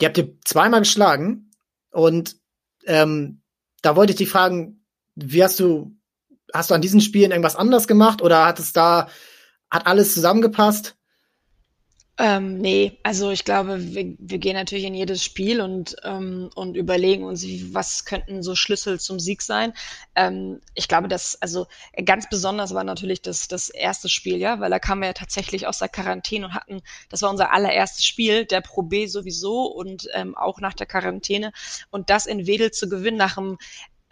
[0.02, 1.52] die habt ihr zweimal geschlagen
[1.92, 2.39] und
[2.90, 3.42] ähm,
[3.82, 4.84] da wollte ich dich fragen,
[5.16, 5.96] wie hast du
[6.54, 9.08] hast du an diesen Spielen irgendwas anders gemacht oder hat es da,
[9.70, 10.96] hat alles zusammengepasst?
[12.22, 16.76] Ähm, nee, also ich glaube, wir, wir gehen natürlich in jedes Spiel und, ähm, und
[16.76, 19.72] überlegen uns, was könnten so Schlüssel zum Sieg sein.
[20.16, 21.68] Ähm, ich glaube, dass, also
[22.04, 25.66] ganz besonders war natürlich das, das erste Spiel, ja, weil da kamen wir ja tatsächlich
[25.66, 30.10] aus der Quarantäne und hatten, das war unser allererstes Spiel, der Pro B sowieso und
[30.14, 31.54] ähm, auch nach der Quarantäne.
[31.90, 33.58] Und das in Wedel zu gewinnen nach einem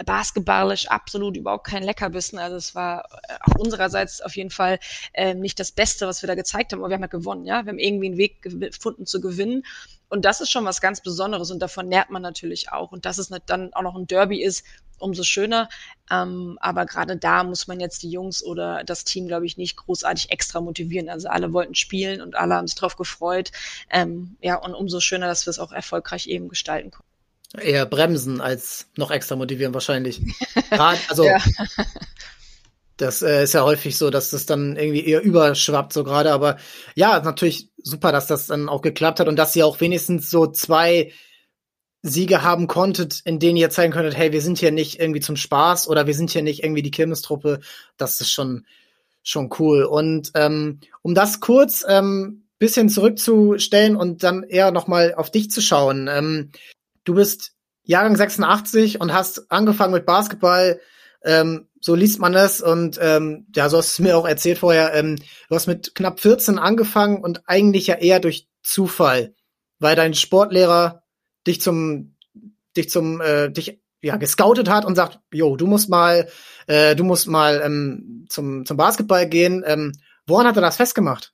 [0.05, 2.37] basketballisch absolut überhaupt kein Leckerbissen.
[2.39, 4.79] Also es war äh, auf unsererseits auf jeden Fall
[5.13, 7.65] äh, nicht das Beste, was wir da gezeigt haben, aber wir haben ja gewonnen, ja.
[7.65, 9.63] Wir haben irgendwie einen Weg gefunden zu gewinnen.
[10.09, 12.91] Und das ist schon was ganz Besonderes und davon nährt man natürlich auch.
[12.91, 14.63] Und dass es dann auch noch ein Derby ist,
[14.99, 15.69] umso schöner.
[16.09, 19.75] Ähm, aber gerade da muss man jetzt die Jungs oder das Team, glaube ich, nicht
[19.77, 21.09] großartig extra motivieren.
[21.09, 23.51] Also alle wollten spielen und alle haben sich drauf gefreut.
[23.89, 27.06] Ähm, ja, und umso schöner, dass wir es auch erfolgreich eben gestalten konnten.
[27.55, 30.21] Eher bremsen als noch extra motivieren wahrscheinlich.
[30.69, 31.37] Grad, also ja.
[32.97, 36.31] das äh, ist ja häufig so, dass das dann irgendwie eher überschwappt so gerade.
[36.31, 36.57] Aber
[36.95, 40.47] ja, natürlich super, dass das dann auch geklappt hat und dass ihr auch wenigstens so
[40.47, 41.13] zwei
[42.01, 45.35] Siege haben konntet, in denen ihr zeigen könntet, hey, wir sind hier nicht irgendwie zum
[45.35, 47.59] Spaß oder wir sind hier nicht irgendwie die Kirmestruppe.
[47.97, 48.65] Das ist schon
[49.23, 49.83] schon cool.
[49.83, 55.51] Und ähm, um das kurz ähm, bisschen zurückzustellen und dann eher noch mal auf dich
[55.51, 56.07] zu schauen.
[56.09, 56.51] Ähm,
[57.07, 60.79] du bist Jahrgang 86 und hast angefangen mit Basketball.
[61.23, 64.59] Ähm, so liest man es und ähm, ja, so hast du es mir auch erzählt
[64.59, 64.93] vorher.
[64.93, 65.15] Ähm,
[65.49, 69.33] du hast mit knapp 14 angefangen und eigentlich ja eher durch Zufall,
[69.79, 71.03] weil dein Sportlehrer
[71.45, 72.15] dich zum
[72.75, 76.27] dich zum äh, dich ja gescoutet hat und sagt, jo, du musst mal
[76.67, 79.63] äh, du musst mal ähm, zum zum Basketball gehen.
[79.65, 79.93] Ähm,
[80.25, 81.33] woran hat er das festgemacht?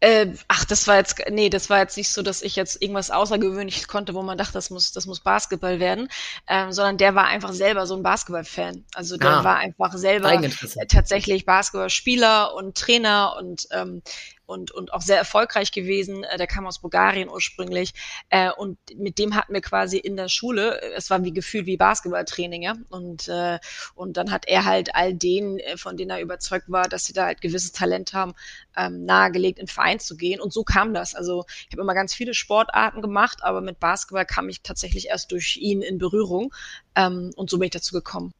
[0.00, 3.10] Äh, ach, das war jetzt, nee, das war jetzt nicht so, dass ich jetzt irgendwas
[3.10, 6.08] Außergewöhnliches konnte, wo man dachte, das muss, das muss Basketball werden,
[6.46, 8.84] ähm, sondern der war einfach selber so ein Basketball-Fan.
[8.94, 10.40] Also der ah, war einfach selber
[10.88, 14.02] tatsächlich Basketballspieler und Trainer und ähm,
[14.48, 16.24] und, und auch sehr erfolgreich gewesen.
[16.24, 17.92] Äh, der kam aus Bulgarien ursprünglich.
[18.30, 21.66] Äh, und mit dem hatten wir quasi in der Schule, äh, es war wie gefühlt
[21.66, 22.74] wie Basketballtraining, ja.
[22.88, 23.58] Und, äh,
[23.94, 27.12] und dann hat er halt all denen, äh, von denen er überzeugt war, dass sie
[27.12, 28.32] da halt gewisses Talent haben,
[28.74, 30.40] ähm, nahegelegt, in Verein zu gehen.
[30.40, 31.14] Und so kam das.
[31.14, 35.30] Also ich habe immer ganz viele Sportarten gemacht, aber mit Basketball kam ich tatsächlich erst
[35.30, 36.54] durch ihn in Berührung.
[36.94, 38.32] Ähm, und so bin ich dazu gekommen.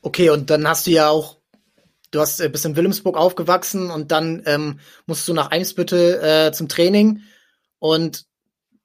[0.00, 1.39] Okay, und dann hast du ja auch
[2.10, 6.52] du hast äh, bist in Wilhelmsburg aufgewachsen und dann ähm, musst du nach Eimsbüttel äh,
[6.52, 7.22] zum Training
[7.78, 8.24] und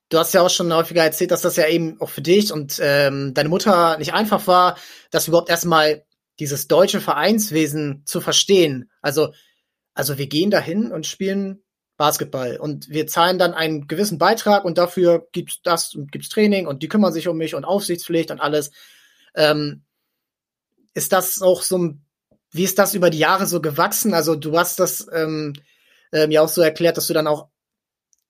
[0.09, 2.79] du hast ja auch schon häufiger erzählt, dass das ja eben auch für dich und
[2.81, 4.77] ähm, deine Mutter nicht einfach war,
[5.11, 6.05] das überhaupt erstmal
[6.39, 8.89] dieses deutsche Vereinswesen zu verstehen.
[9.01, 9.33] Also,
[9.93, 11.63] also wir gehen dahin und spielen
[11.97, 16.67] Basketball und wir zahlen dann einen gewissen Beitrag und dafür gibt's das und gibt's Training
[16.67, 18.71] und die kümmern sich um mich und Aufsichtspflicht und alles.
[19.33, 19.83] Ähm,
[20.93, 22.04] ist das auch so ein
[22.51, 24.13] wie ist das über die Jahre so gewachsen?
[24.13, 25.53] Also du hast das ähm,
[26.12, 27.49] äh, mir auch so erklärt, dass du dann auch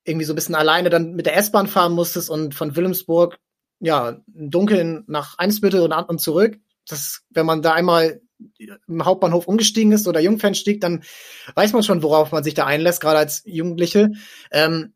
[0.03, 3.37] irgendwie so ein bisschen alleine dann mit der S-Bahn fahren musstest und von Wilhelmsburg
[3.79, 6.57] ja im Dunkeln nach Einsbüttel und, und zurück.
[6.87, 8.21] Das, wenn man da einmal
[8.59, 11.03] im Hauptbahnhof umgestiegen ist oder Jungfernstieg, dann
[11.55, 14.11] weiß man schon, worauf man sich da einlässt, gerade als Jugendliche.
[14.51, 14.93] Ähm,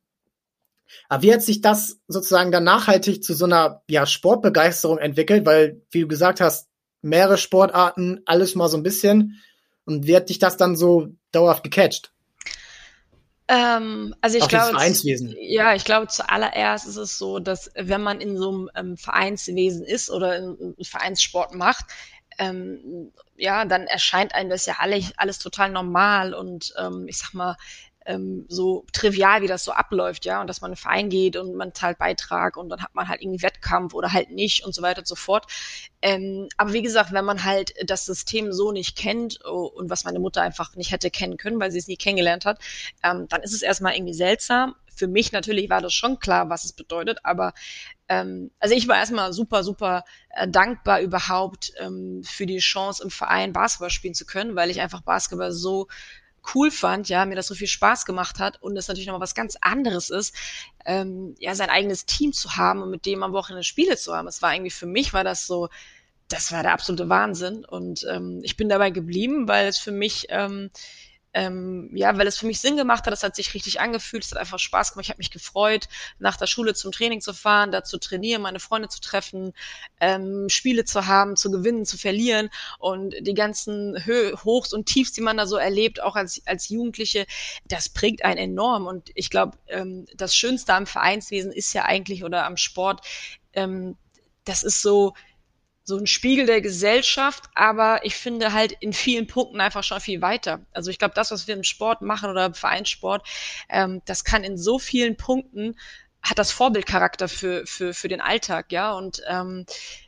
[1.08, 5.46] aber wie hat sich das sozusagen dann nachhaltig zu so einer ja, Sportbegeisterung entwickelt?
[5.46, 6.69] Weil, wie du gesagt hast,
[7.02, 9.42] mehrere Sportarten, alles mal so ein bisschen.
[9.86, 12.12] Und wie hat dich das dann so dauerhaft gecatcht?
[13.48, 14.78] Ähm, also ich glaube,
[15.40, 19.84] ja, ich glaube zuallererst ist es so, dass wenn man in so einem ähm, Vereinswesen
[19.84, 21.86] ist oder in, in Vereinssport macht,
[22.38, 27.34] ähm, ja, dann erscheint einem das ja alles, alles total normal und ähm, ich sag
[27.34, 27.58] mal,
[28.06, 31.36] ähm, so trivial, wie das so abläuft, ja, und dass man in einen Verein geht
[31.36, 34.74] und man zahlt Beitrag und dann hat man halt irgendwie Wettkampf oder halt nicht und
[34.74, 35.46] so weiter und so fort.
[36.02, 40.06] Ähm, aber wie gesagt, wenn man halt das System so nicht kennt oh, und was
[40.06, 42.60] meine Mutter einfach nicht hätte kennen können, weil sie es nie kennengelernt hat,
[43.04, 44.76] ähm, dann ist es erstmal irgendwie seltsam.
[44.96, 47.54] Für mich natürlich war das schon klar, was es bedeutet, aber
[48.10, 53.12] ähm, also ich war erstmal super, super äh, dankbar überhaupt ähm, für die Chance im
[53.12, 55.88] Verein Basketball spielen zu können, weil ich einfach Basketball so
[56.54, 59.36] cool fand, ja, mir das so viel Spaß gemacht hat und es natürlich nochmal was
[59.36, 60.36] ganz anderes ist,
[60.86, 64.28] ähm, ja, sein eigenes Team zu haben und mit dem am Wochenende Spiele zu haben.
[64.28, 65.70] Es war irgendwie für mich war das so,
[66.28, 70.28] das war der absolute Wahnsinn und ähm, ich bin dabei geblieben, weil es für mich
[70.30, 70.70] ähm,
[71.34, 74.32] ähm, ja, weil es für mich Sinn gemacht hat, es hat sich richtig angefühlt, es
[74.32, 75.88] hat einfach Spaß gemacht, ich habe mich gefreut,
[76.18, 79.54] nach der Schule zum Training zu fahren, da zu trainieren, meine Freunde zu treffen,
[80.00, 85.12] ähm, Spiele zu haben, zu gewinnen, zu verlieren und die ganzen Hö Hochs und Tiefs,
[85.14, 87.26] die man da so erlebt, auch als, als Jugendliche,
[87.66, 92.24] das prägt einen enorm und ich glaube, ähm, das Schönste am Vereinswesen ist ja eigentlich
[92.24, 93.06] oder am Sport,
[93.54, 93.98] ähm,
[94.46, 95.14] das ist so,
[95.90, 100.22] so ein Spiegel der Gesellschaft, aber ich finde halt in vielen Punkten einfach schon viel
[100.22, 100.62] weiter.
[100.72, 103.28] Also ich glaube, das, was wir im Sport machen oder im Vereinssport,
[103.68, 105.76] ähm, das kann in so vielen Punkten
[106.22, 108.92] hat das Vorbildcharakter für, für, für den Alltag, ja.
[108.92, 109.66] Und ähm,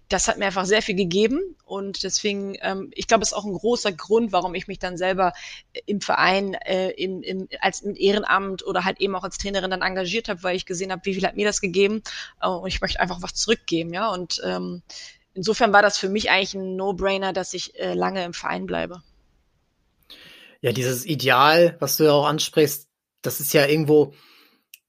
[0.10, 1.56] das hat mir einfach sehr viel gegeben.
[1.64, 4.98] Und deswegen, ähm, ich glaube, es ist auch ein großer Grund, warum ich mich dann
[4.98, 5.32] selber
[5.86, 9.82] im Verein, äh, im, im, als im Ehrenamt oder halt eben auch als Trainerin dann
[9.82, 12.04] engagiert habe, weil ich gesehen habe, wie viel hat mir das gegeben.
[12.42, 14.10] Äh, und ich möchte einfach was zurückgeben, ja.
[14.10, 14.84] Und ähm,
[15.34, 19.02] insofern war das für mich eigentlich ein No-Brainer, dass ich äh, lange im Verein bleibe.
[20.62, 22.88] Ja, dieses Ideal, was du ja auch ansprichst,
[23.22, 24.14] das ist ja irgendwo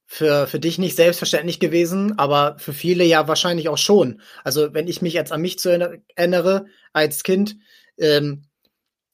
[0.06, 4.20] für, für dich nicht selbstverständlich gewesen, aber für viele ja wahrscheinlich auch schon.
[4.44, 7.56] Also wenn ich mich jetzt an mich zu erinnere als Kind,
[7.96, 8.44] ähm,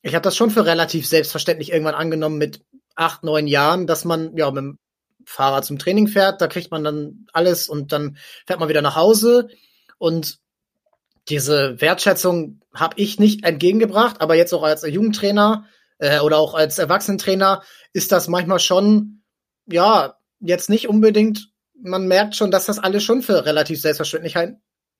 [0.03, 2.65] ich habe das schon für relativ selbstverständlich irgendwann angenommen mit
[2.97, 4.79] acht, neun Jahren, dass man ja mit dem
[5.25, 8.97] Fahrrad zum Training fährt, da kriegt man dann alles und dann fährt man wieder nach
[8.97, 9.49] Hause
[9.99, 10.41] und
[11.29, 15.67] diese Wertschätzung habe ich nicht entgegengebracht, aber jetzt auch als Jugendtrainer
[15.99, 17.63] äh, oder auch als Erwachsenentrainer
[17.93, 19.23] ist das manchmal schon,
[19.67, 24.35] ja, jetzt nicht unbedingt, man merkt schon, dass das alle schon für relativ selbstverständlich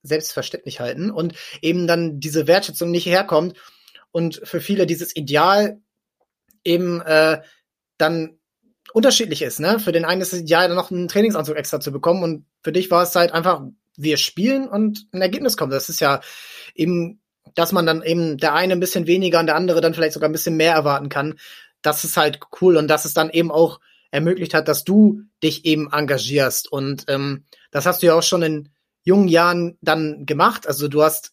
[0.03, 3.59] selbstverständlich halten und eben dann diese Wertschätzung nicht herkommt
[4.13, 5.81] und für viele dieses Ideal
[6.65, 7.43] eben äh,
[7.97, 8.39] dann
[8.93, 9.61] unterschiedlich ist.
[9.61, 9.81] Ne?
[9.81, 12.91] Für den einen ist es dann noch einen Trainingsanzug extra zu bekommen und für dich
[12.91, 13.63] war es halt einfach
[13.99, 15.73] wir spielen und ein Ergebnis kommt.
[15.73, 16.21] Das ist ja
[16.75, 17.21] eben,
[17.55, 20.29] dass man dann eben der eine ein bisschen weniger und der andere dann vielleicht sogar
[20.29, 21.39] ein bisschen mehr erwarten kann.
[21.83, 23.81] Das ist halt cool und dass es dann eben auch
[24.11, 26.71] ermöglicht hat, dass du dich eben engagierst.
[26.71, 28.69] Und ähm, das hast du ja auch schon in
[29.03, 30.67] jungen Jahren dann gemacht.
[30.67, 31.33] Also du hast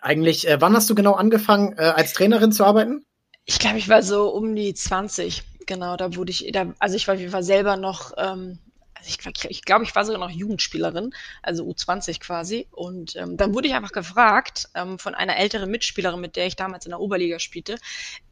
[0.00, 3.04] eigentlich, äh, wann hast du genau angefangen, äh, als Trainerin zu arbeiten?
[3.44, 5.42] Ich glaube, ich war so um die 20.
[5.66, 8.58] Genau, da wurde ich, da, also ich war, ich war selber noch ähm,
[8.98, 12.66] also ich, ich glaube, ich war sogar noch Jugendspielerin, also U20 quasi.
[12.70, 16.56] Und ähm, dann wurde ich einfach gefragt ähm, von einer älteren Mitspielerin, mit der ich
[16.56, 17.76] damals in der Oberliga spielte,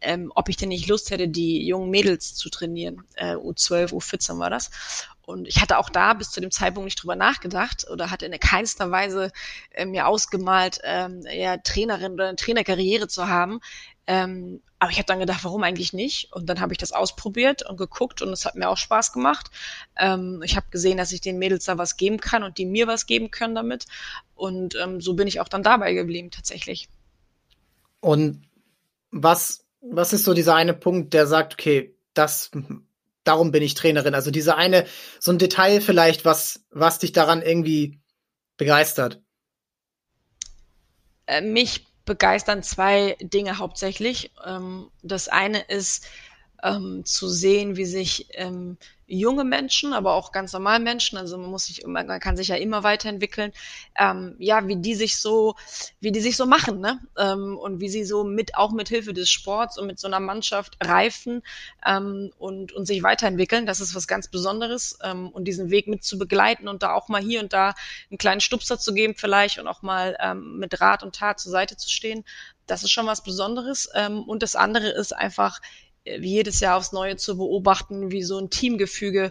[0.01, 3.05] ähm, ob ich denn nicht Lust hätte, die jungen Mädels zu trainieren.
[3.15, 4.71] Äh, U12, U14 war das.
[5.27, 8.39] Und ich hatte auch da bis zu dem Zeitpunkt nicht drüber nachgedacht oder hatte in
[8.39, 9.33] keinster Weise
[9.71, 13.61] äh, mir ausgemalt, ähm, ja, Trainerin oder eine Trainerkarriere zu haben.
[14.07, 16.33] Ähm, aber ich habe dann gedacht, warum eigentlich nicht?
[16.33, 19.51] Und dann habe ich das ausprobiert und geguckt und es hat mir auch Spaß gemacht.
[19.97, 22.87] Ähm, ich habe gesehen, dass ich den Mädels da was geben kann und die mir
[22.87, 23.87] was geben können damit.
[24.35, 26.89] Und ähm, so bin ich auch dann dabei geblieben tatsächlich.
[28.01, 28.47] Und
[29.11, 32.51] was, was ist so dieser eine Punkt, der sagt, okay, das,
[33.25, 34.15] darum bin ich Trainerin?
[34.15, 34.87] Also dieser eine,
[35.19, 37.99] so ein Detail vielleicht, was, was dich daran irgendwie
[38.59, 39.23] begeistert?
[41.27, 44.33] Äh, mich begeistern zwei Dinge hauptsächlich.
[44.45, 46.07] Ähm, das eine ist,
[46.63, 51.51] ähm, zu sehen, wie sich ähm, junge Menschen, aber auch ganz normal Menschen, also man
[51.51, 53.53] muss sich, man kann sich ja immer weiterentwickeln,
[53.97, 55.55] ähm, ja, wie die sich so,
[56.01, 56.99] wie die sich so machen, ne?
[57.17, 60.19] Ähm, und wie sie so mit, auch mit Hilfe des Sports und mit so einer
[60.19, 61.43] Mannschaft reifen
[61.87, 63.65] ähm, und, und sich weiterentwickeln.
[63.67, 64.99] Das ist was ganz Besonderes.
[65.05, 67.75] Ähm, und diesen Weg mit zu begleiten und da auch mal hier und da
[68.11, 71.53] einen kleinen Stupser zu geben, vielleicht und auch mal ähm, mit Rat und Tat zur
[71.53, 72.25] Seite zu stehen.
[72.67, 73.89] Das ist schon was Besonderes.
[73.95, 75.61] Ähm, und das andere ist einfach,
[76.07, 79.31] jedes Jahr aufs Neue zu beobachten, wie so ein Teamgefüge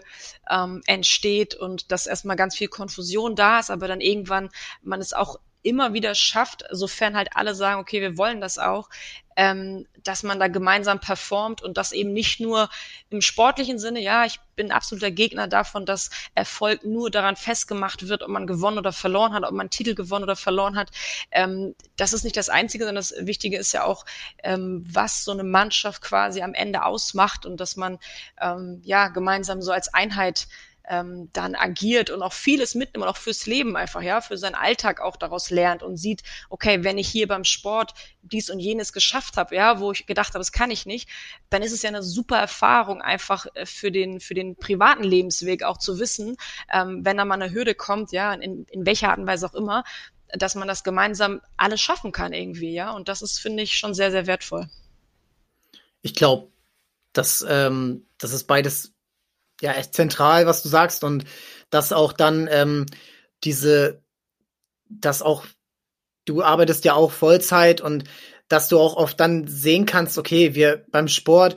[0.50, 4.50] ähm, entsteht und dass erstmal ganz viel Konfusion da ist, aber dann irgendwann
[4.82, 8.88] man es auch immer wieder schafft, sofern halt alle sagen, okay, wir wollen das auch,
[9.36, 12.68] ähm, dass man da gemeinsam performt und das eben nicht nur
[13.10, 18.22] im sportlichen Sinne, ja, ich bin absoluter Gegner davon, dass Erfolg nur daran festgemacht wird,
[18.22, 20.90] ob man gewonnen oder verloren hat, ob man Titel gewonnen oder verloren hat.
[21.30, 24.06] Ähm, das ist nicht das Einzige, sondern das Wichtige ist ja auch,
[24.42, 27.98] ähm, was so eine Mannschaft quasi am Ende ausmacht und dass man
[28.40, 30.48] ähm, ja gemeinsam so als Einheit
[30.88, 34.54] ähm, dann agiert und auch vieles mitnimmt und auch fürs Leben einfach, ja, für seinen
[34.54, 38.92] Alltag auch daraus lernt und sieht, okay, wenn ich hier beim Sport dies und jenes
[38.92, 41.08] geschafft habe, ja, wo ich gedacht habe, das kann ich nicht,
[41.50, 45.62] dann ist es ja eine super Erfahrung einfach äh, für den, für den privaten Lebensweg
[45.62, 46.36] auch zu wissen,
[46.72, 49.54] ähm, wenn da mal eine Hürde kommt, ja, in, in welcher Art und Weise auch
[49.54, 49.84] immer,
[50.28, 53.94] dass man das gemeinsam alles schaffen kann irgendwie, ja, und das ist, finde ich, schon
[53.94, 54.68] sehr, sehr wertvoll.
[56.02, 56.50] Ich glaube,
[57.12, 58.95] dass ähm, das ist beides
[59.60, 61.04] ja echt zentral, was du sagst.
[61.04, 61.24] Und
[61.70, 62.86] dass auch dann ähm,
[63.44, 64.02] diese,
[64.88, 65.44] dass auch
[66.24, 68.04] du arbeitest ja auch Vollzeit und
[68.48, 71.56] dass du auch oft dann sehen kannst, okay, wir beim Sport,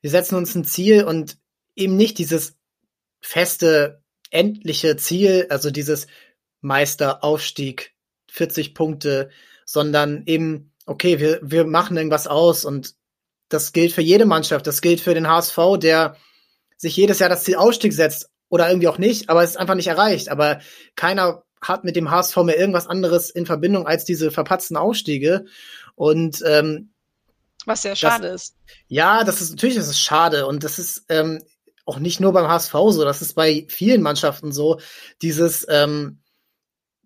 [0.00, 1.36] wir setzen uns ein Ziel und
[1.74, 2.56] eben nicht dieses
[3.20, 6.06] feste, endliche Ziel, also dieses
[6.60, 7.94] Meisteraufstieg,
[8.30, 9.30] 40 Punkte,
[9.64, 12.64] sondern eben, okay, wir, wir machen irgendwas aus.
[12.64, 12.94] Und
[13.48, 16.16] das gilt für jede Mannschaft, das gilt für den HSV, der
[16.80, 19.74] sich jedes Jahr das Ziel Ausstieg setzt oder irgendwie auch nicht, aber es ist einfach
[19.74, 20.30] nicht erreicht.
[20.30, 20.60] Aber
[20.96, 25.44] keiner hat mit dem HSV mehr irgendwas anderes in Verbindung als diese verpatzten Ausstiege.
[25.94, 26.90] Und ähm,
[27.66, 28.56] was sehr schade das, ist.
[28.88, 31.42] Ja, das ist natürlich das ist schade und das ist ähm,
[31.84, 34.80] auch nicht nur beim HSV so, das ist bei vielen Mannschaften so,
[35.20, 36.20] dieses ähm,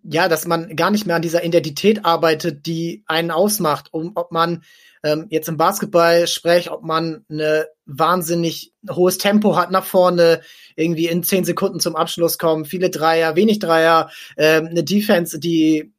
[0.03, 4.31] ja, dass man gar nicht mehr an dieser Identität arbeitet, die einen ausmacht, um ob
[4.31, 4.63] man
[5.05, 10.41] ähm, jetzt im Basketball spreche, ob man eine wahnsinnig hohes Tempo hat nach vorne,
[10.75, 15.93] irgendwie in zehn Sekunden zum Abschluss kommen, viele Dreier, wenig Dreier, ähm, eine Defense, die,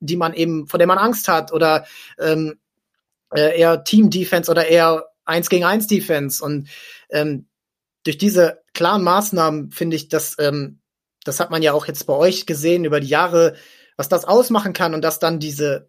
[0.00, 1.86] die man eben, vor der man Angst hat oder
[2.18, 2.58] ähm,
[3.32, 6.44] äh, eher Team-Defense oder eher eins gegen eins Defense.
[6.44, 6.68] Und
[7.10, 7.46] ähm,
[8.02, 10.80] durch diese klaren Maßnahmen finde ich, dass ähm,
[11.22, 13.54] das hat man ja auch jetzt bei euch gesehen über die Jahre,
[13.96, 15.88] was das ausmachen kann und dass dann diese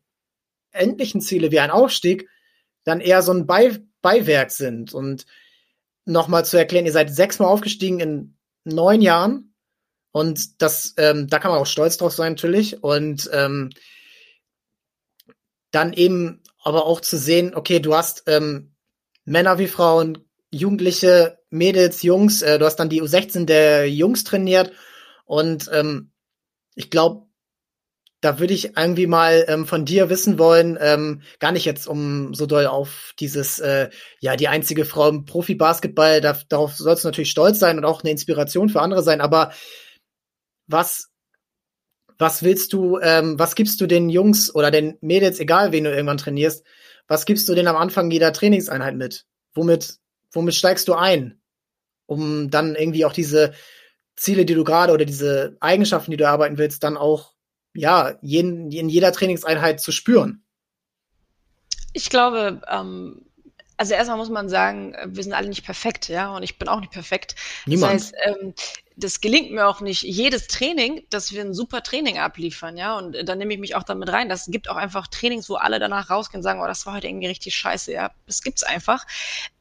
[0.69, 2.29] endlichen Ziele wie ein Aufstieg
[2.84, 4.93] dann eher so ein Bei Beiwerk sind.
[4.93, 5.26] Und
[6.06, 9.54] nochmal zu erklären, ihr seid sechsmal aufgestiegen in neun Jahren.
[10.12, 12.84] Und das, ähm, da kann man auch stolz drauf sein, natürlich.
[12.84, 13.72] Und ähm,
[15.72, 18.76] dann eben aber auch zu sehen, okay, du hast ähm,
[19.26, 20.19] Männer wie Frauen,
[20.52, 24.72] Jugendliche, Mädels, Jungs, äh, du hast dann die U16 der Jungs trainiert.
[25.26, 26.12] Und ähm,
[26.76, 27.26] ich glaube,
[28.23, 32.33] da würde ich irgendwie mal ähm, von dir wissen wollen, ähm, gar nicht jetzt um
[32.33, 33.89] so doll auf dieses, äh,
[34.21, 38.01] ja, die einzige Frau im Profi-Basketball, da, darauf sollst du natürlich stolz sein und auch
[38.01, 39.51] eine Inspiration für andere sein, aber
[40.67, 41.09] was,
[42.17, 45.91] was willst du, ähm, was gibst du den Jungs oder den Mädels, egal wen du
[45.91, 46.65] irgendwann trainierst,
[47.09, 49.25] was gibst du denen am Anfang jeder Trainingseinheit mit?
[49.53, 49.97] Womit,
[50.31, 51.41] womit steigst du ein?
[52.05, 53.51] Um dann irgendwie auch diese
[54.15, 57.33] Ziele, die du gerade oder diese Eigenschaften, die du erarbeiten willst, dann auch
[57.73, 60.43] ja, jeden, in jeder Trainingseinheit zu spüren?
[61.93, 63.25] Ich glaube, ähm,
[63.77, 66.79] also erstmal muss man sagen, wir sind alle nicht perfekt, ja, und ich bin auch
[66.79, 67.36] nicht perfekt.
[67.65, 67.93] Niemand.
[67.93, 68.53] Das heißt, ähm,
[68.95, 73.27] das gelingt mir auch nicht jedes Training, dass wir ein super Training abliefern, ja, und
[73.27, 74.29] dann nehme ich mich auch damit rein.
[74.29, 77.07] Das gibt auch einfach Trainings, wo alle danach rausgehen und sagen, oh, das war heute
[77.07, 79.05] irgendwie richtig scheiße, ja, das gibt's einfach.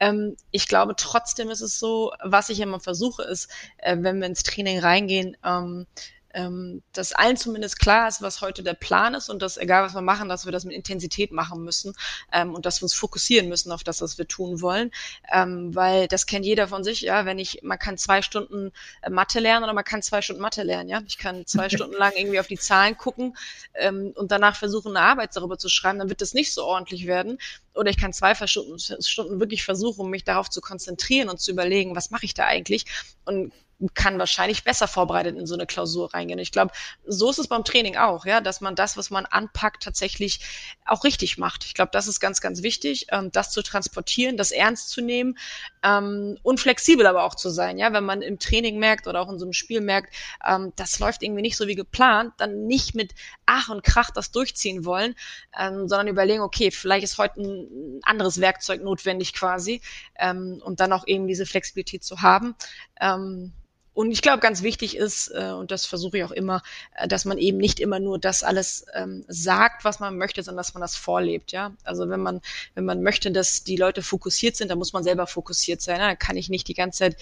[0.01, 4.27] Ähm, ich glaube, trotzdem ist es so, was ich immer versuche, ist, äh, wenn wir
[4.27, 5.87] ins Training reingehen, ähm,
[6.35, 9.95] ähm, dass allen zumindest klar ist, was heute der Plan ist und dass, egal was
[9.95, 11.95] wir machen, dass wir das mit Intensität machen müssen
[12.33, 14.90] ähm, und dass wir uns fokussieren müssen auf das, was wir tun wollen.
[15.33, 19.11] Ähm, weil das kennt jeder von sich, ja, wenn ich, man kann zwei Stunden äh,
[19.11, 21.03] Mathe lernen oder man kann zwei Stunden Mathe lernen, ja.
[21.07, 23.37] Ich kann zwei Stunden lang irgendwie auf die Zahlen gucken
[23.75, 27.07] ähm, und danach versuchen, eine Arbeit darüber zu schreiben, dann wird das nicht so ordentlich
[27.07, 27.38] werden.
[27.75, 31.97] Oder ich kann zwei Stunden, Stunden wirklich versuchen, mich darauf zu konzentrieren und zu überlegen,
[31.97, 32.85] was mache ich da eigentlich?
[33.24, 33.53] Und
[33.95, 36.39] kann wahrscheinlich besser vorbereitet in so eine Klausur reingehen.
[36.39, 36.72] Ich glaube,
[37.05, 40.41] so ist es beim Training auch, ja, dass man das, was man anpackt, tatsächlich
[40.85, 41.64] auch richtig macht.
[41.64, 45.39] Ich glaube, das ist ganz, ganz wichtig, ähm, das zu transportieren, das ernst zu nehmen
[45.83, 47.78] ähm, und flexibel aber auch zu sein.
[47.78, 50.14] Ja, wenn man im Training merkt oder auch in so einem Spiel merkt,
[50.47, 53.14] ähm, das läuft irgendwie nicht so wie geplant, dann nicht mit
[53.47, 55.14] Ach und Krach das durchziehen wollen,
[55.59, 59.80] ähm, sondern überlegen, okay, vielleicht ist heute ein anderes Werkzeug notwendig quasi
[60.18, 62.55] ähm, und dann auch eben diese Flexibilität zu haben.
[63.01, 63.53] Ähm,
[63.95, 66.62] und ich glaube, ganz wichtig ist, äh, und das versuche ich auch immer,
[66.95, 70.59] äh, dass man eben nicht immer nur das alles ähm, sagt, was man möchte, sondern
[70.59, 71.72] dass man das vorlebt, ja.
[71.84, 72.40] Also wenn man,
[72.74, 75.99] wenn man möchte, dass die Leute fokussiert sind, dann muss man selber fokussiert sein.
[75.99, 76.07] Ne?
[76.07, 77.16] Dann kann ich nicht die ganze Zeit,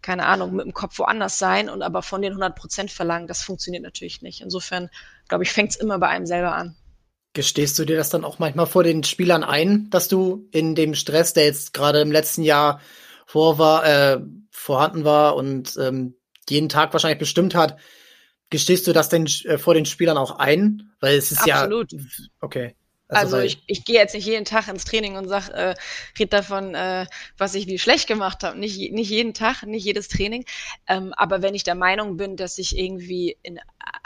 [0.00, 3.28] keine Ahnung, mit dem Kopf woanders sein und aber von den 100 Prozent verlangen.
[3.28, 4.40] Das funktioniert natürlich nicht.
[4.40, 4.88] Insofern,
[5.28, 6.74] glaube ich, fängt es immer bei einem selber an.
[7.34, 10.94] Gestehst du dir das dann auch manchmal vor den Spielern ein, dass du in dem
[10.94, 12.80] Stress, der jetzt gerade im letzten Jahr
[13.28, 14.20] vor war, äh,
[14.50, 16.14] vorhanden war und ähm,
[16.48, 17.78] jeden Tag wahrscheinlich bestimmt hat,
[18.48, 20.92] gestehst du das denn äh, vor den Spielern auch ein?
[20.98, 21.92] Weil es ist Absolut.
[21.92, 21.98] ja.
[22.40, 22.74] Okay.
[23.08, 25.74] Also, also ich, ich gehe jetzt nicht jeden Tag ins Training und sag, äh,
[26.18, 27.06] red davon, äh,
[27.38, 28.58] was ich wie schlecht gemacht habe.
[28.58, 30.44] Nicht, nicht jeden Tag, nicht jedes Training.
[30.86, 33.58] Ähm, aber wenn ich der Meinung bin, dass ich irgendwie in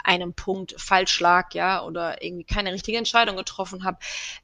[0.03, 3.97] einem Punkt falsch lag, ja, oder irgendwie keine richtige Entscheidung getroffen habe,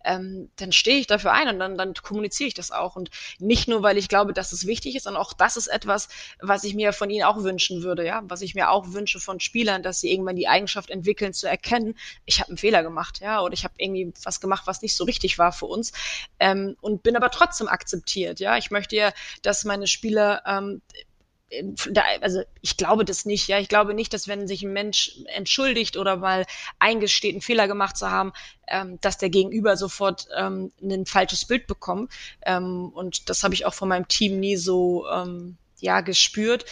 [0.03, 2.95] ähm, dann stehe ich dafür ein und dann, dann kommuniziere ich das auch.
[2.95, 6.09] Und nicht nur, weil ich glaube, dass es wichtig ist, sondern auch das ist etwas,
[6.39, 9.39] was ich mir von ihnen auch wünschen würde, ja, was ich mir auch wünsche von
[9.39, 11.95] Spielern, dass sie irgendwann die Eigenschaft entwickeln, zu erkennen,
[12.25, 15.03] ich habe einen Fehler gemacht, ja, oder ich habe irgendwie was gemacht, was nicht so
[15.03, 15.93] richtig war für uns
[16.39, 18.57] ähm, und bin aber trotzdem akzeptiert, ja.
[18.57, 20.81] Ich möchte ja, dass meine Spieler ähm,
[22.21, 23.59] also ich glaube das nicht, ja.
[23.59, 26.45] Ich glaube nicht, dass wenn sich ein Mensch entschuldigt oder mal
[26.77, 28.33] eingesteht, einen Fehler gemacht zu haben,
[28.67, 32.11] ähm, dass der Gegenüber sofort ähm, ein falsches Bild bekommt.
[32.45, 36.65] Ähm, und das habe ich auch von meinem Team nie so ähm, ja gespürt.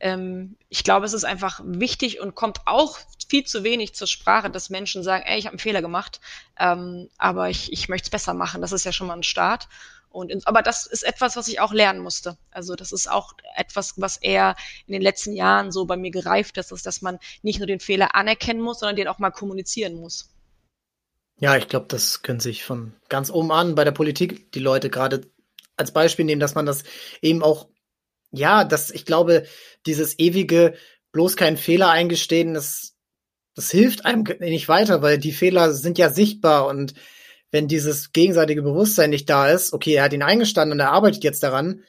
[0.00, 4.50] Ähm, ich glaube, es ist einfach wichtig und kommt auch viel zu wenig zur Sprache,
[4.50, 6.20] dass Menschen sagen, ey, ich habe einen Fehler gemacht,
[6.58, 8.60] ähm, aber ich, ich möchte es besser machen.
[8.60, 9.68] Das ist ja schon mal ein Start.
[10.14, 12.38] Und in, aber das ist etwas, was ich auch lernen musste.
[12.52, 14.54] Also das ist auch etwas, was eher
[14.86, 17.80] in den letzten Jahren so bei mir gereift ist, ist, dass man nicht nur den
[17.80, 20.30] Fehler anerkennen muss, sondern den auch mal kommunizieren muss.
[21.40, 24.88] Ja, ich glaube, das können sich von ganz oben an bei der Politik die Leute
[24.88, 25.22] gerade
[25.76, 26.84] als Beispiel nehmen, dass man das
[27.20, 27.66] eben auch,
[28.34, 29.44] ja, dass ich glaube,
[29.86, 30.74] dieses ewige
[31.12, 32.94] bloß keinen Fehler eingestehen, das,
[33.54, 36.94] das hilft einem nicht weiter, weil die Fehler sind ja sichtbar und
[37.50, 41.22] wenn dieses gegenseitige Bewusstsein nicht da ist, okay, er hat ihn eingestanden und er arbeitet
[41.22, 41.84] jetzt daran,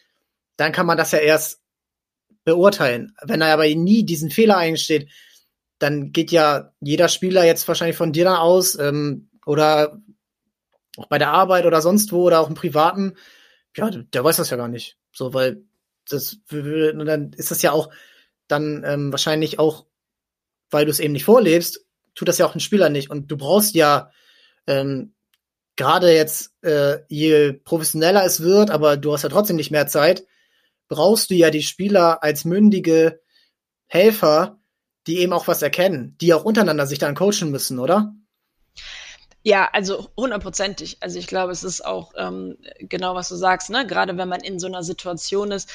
[0.58, 1.60] dann kann man das ja erst
[2.44, 3.16] beurteilen.
[3.24, 5.10] Wenn er aber nie diesen Fehler eingesteht,
[5.80, 10.00] dann geht ja jeder Spieler jetzt wahrscheinlich von dir dann aus ähm, oder
[10.98, 13.16] auch bei der Arbeit oder sonst wo oder auch im Privaten,
[13.76, 14.98] ja, der weiß das ja gar nicht.
[15.12, 15.64] So, weil
[16.10, 17.90] das dann ist das ja auch
[18.48, 19.86] dann ähm, wahrscheinlich auch,
[20.70, 23.10] weil du es eben nicht vorlebst, tut das ja auch ein Spieler nicht.
[23.10, 24.12] Und du brauchst ja
[24.68, 25.14] ähm,
[25.76, 30.26] gerade jetzt, äh, je professioneller es wird, aber du hast ja trotzdem nicht mehr Zeit,
[30.88, 33.22] brauchst du ja die Spieler als mündige
[33.88, 34.60] Helfer,
[35.08, 38.14] die eben auch was erkennen, die auch untereinander sich dann coachen müssen, oder?
[39.48, 40.98] Ja, also hundertprozentig.
[41.02, 43.86] Also ich glaube, es ist auch ähm, genau, was du sagst, ne?
[43.86, 45.70] Gerade wenn man in so einer Situation ist,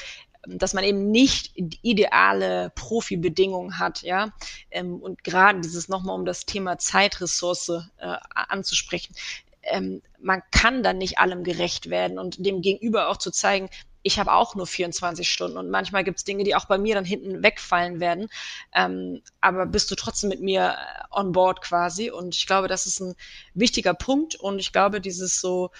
[0.45, 4.33] dass man eben nicht ideale Profibedingungen hat, ja.
[4.71, 9.15] Ähm, und gerade dieses nochmal um das Thema Zeitressource äh, anzusprechen
[9.63, 13.69] ähm, man kann dann nicht allem gerecht werden und dem Gegenüber auch zu zeigen,
[14.03, 16.95] ich habe auch nur 24 Stunden und manchmal gibt es Dinge, die auch bei mir
[16.95, 18.29] dann hinten wegfallen werden.
[18.73, 22.09] Ähm, aber bist du trotzdem mit mir äh, on board quasi?
[22.09, 23.15] Und ich glaube, das ist ein
[23.53, 25.71] wichtiger Punkt und ich glaube, dieses so,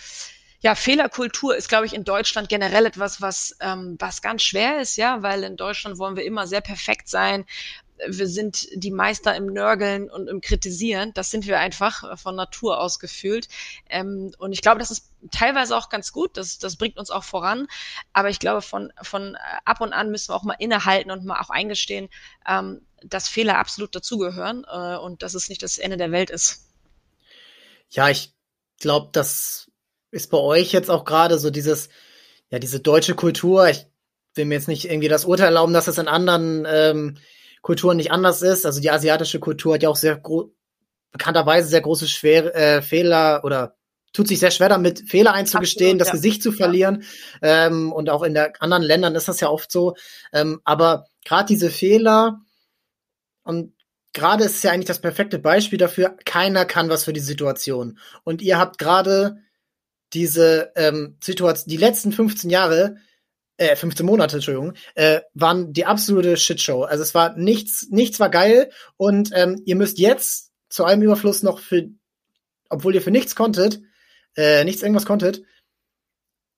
[0.61, 4.95] ja, Fehlerkultur ist, glaube ich, in Deutschland generell etwas, was, ähm, was ganz schwer ist,
[4.95, 7.45] ja, weil in Deutschland wollen wir immer sehr perfekt sein
[8.07, 11.11] wir sind die Meister im Nörgeln und im Kritisieren.
[11.13, 13.47] Das sind wir einfach äh, von Natur aus gefühlt.
[13.89, 16.37] Ähm, und ich glaube, das ist teilweise auch ganz gut.
[16.37, 17.67] Das, das bringt uns auch voran.
[18.13, 21.25] Aber ich glaube, von, von äh, ab und an müssen wir auch mal innehalten und
[21.25, 22.09] mal auch eingestehen,
[22.47, 26.67] ähm, dass Fehler absolut dazugehören äh, und dass es nicht das Ende der Welt ist.
[27.89, 28.33] Ja, ich
[28.79, 29.69] glaube, das
[30.11, 31.89] ist bei euch jetzt auch gerade so dieses,
[32.49, 33.67] ja, diese deutsche Kultur.
[33.69, 33.85] Ich
[34.35, 37.17] will mir jetzt nicht irgendwie das Urteil erlauben, dass es in anderen ähm,
[37.61, 38.65] Kulturen nicht anders ist.
[38.65, 40.21] Also die asiatische Kultur hat ja auch sehr
[41.11, 43.75] bekannterweise sehr große Schwer äh, Fehler oder
[44.13, 46.13] tut sich sehr schwer damit, Fehler einzugestehen, Absolut, das ja.
[46.13, 47.03] Gesicht zu verlieren.
[47.41, 47.67] Ja.
[47.67, 49.95] Ähm, und auch in der anderen Ländern ist das ja oft so.
[50.33, 52.41] Ähm, aber gerade diese Fehler
[53.43, 53.73] und
[54.13, 57.97] gerade ist es ja eigentlich das perfekte Beispiel dafür, keiner kann was für die Situation.
[58.23, 59.37] Und ihr habt gerade
[60.13, 62.97] diese ähm, Situation, die letzten 15 Jahre
[63.61, 66.83] äh, 15 Monate, Entschuldigung, äh, waren die absolute Shitshow.
[66.83, 71.43] Also es war nichts, nichts war geil und ähm, ihr müsst jetzt zu allem Überfluss
[71.43, 71.89] noch für,
[72.69, 73.79] obwohl ihr für nichts konntet,
[74.35, 75.43] äh, nichts irgendwas konntet,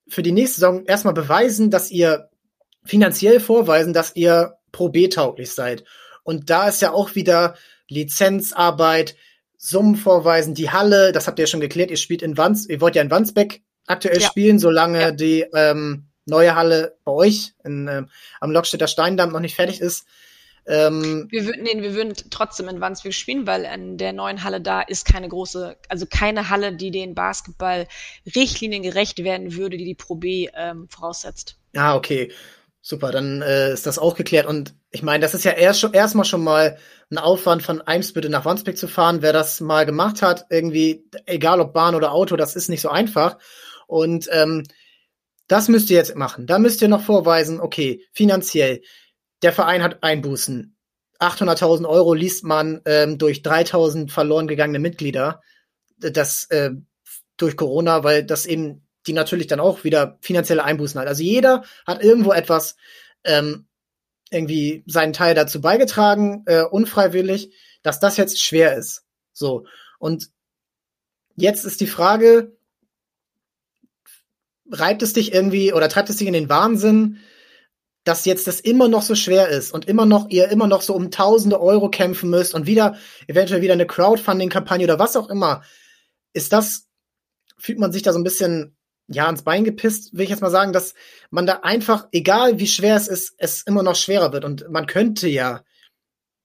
[0.07, 2.29] für die nächste Saison erstmal beweisen, dass ihr
[2.85, 5.83] finanziell vorweisen, dass ihr Pro B tauglich seid.
[6.23, 7.55] Und da ist ja auch wieder
[7.89, 9.15] Lizenzarbeit,
[9.57, 12.79] Summen vorweisen, die Halle, das habt ihr ja schon geklärt, ihr spielt in Wands, ihr
[12.79, 14.27] wollt ja in Wandsbeck aktuell ja.
[14.27, 15.11] spielen, solange ja.
[15.11, 18.09] die ähm, neue Halle bei euch in, ähm,
[18.39, 20.05] am Lockstädter Steindamm noch nicht fertig ist.
[20.65, 24.61] Ähm, wir würden, nee, wir würden trotzdem in Wandsbek spielen, weil in der neuen Halle
[24.61, 27.87] da ist keine große, also keine Halle, die den Basketball
[28.33, 31.57] Richtlinien gerecht werden würde, die die Pro B ähm, voraussetzt.
[31.75, 32.31] Ah, okay.
[32.85, 34.45] Super, dann äh, ist das auch geklärt.
[34.45, 36.77] Und ich meine, das ist ja erst schon, erstmal schon mal
[37.09, 39.21] ein Aufwand von Eimsbüttel nach Wandsbek zu fahren.
[39.21, 42.89] Wer das mal gemacht hat, irgendwie, egal ob Bahn oder Auto, das ist nicht so
[42.89, 43.37] einfach.
[43.87, 44.63] Und ähm,
[45.53, 46.47] das müsst ihr jetzt machen.
[46.47, 48.81] Da müsst ihr noch vorweisen, okay, finanziell,
[49.43, 50.75] der Verein hat Einbußen.
[51.19, 55.41] 800.000 Euro liest man ähm, durch 3.000 verloren gegangene Mitglieder.
[55.99, 56.71] Das äh,
[57.37, 61.07] durch Corona, weil das eben die natürlich dann auch wieder finanzielle Einbußen hat.
[61.07, 62.75] Also jeder hat irgendwo etwas
[63.23, 63.67] ähm,
[64.31, 69.05] irgendwie seinen Teil dazu beigetragen, äh, unfreiwillig, dass das jetzt schwer ist.
[69.33, 69.67] So
[69.99, 70.31] und
[71.35, 72.57] jetzt ist die Frage,
[74.71, 77.19] reibt es dich irgendwie oder treibt es dich in den Wahnsinn,
[78.03, 80.93] dass jetzt das immer noch so schwer ist und immer noch ihr immer noch so
[80.93, 82.97] um tausende Euro kämpfen müsst und wieder
[83.27, 85.63] eventuell wieder eine Crowdfunding-Kampagne oder was auch immer.
[86.33, 86.87] Ist das,
[87.57, 88.75] fühlt man sich da so ein bisschen
[89.07, 90.95] ja ans Bein gepisst, will ich jetzt mal sagen, dass
[91.29, 94.45] man da einfach, egal wie schwer es ist, es immer noch schwerer wird.
[94.45, 95.63] Und man könnte ja,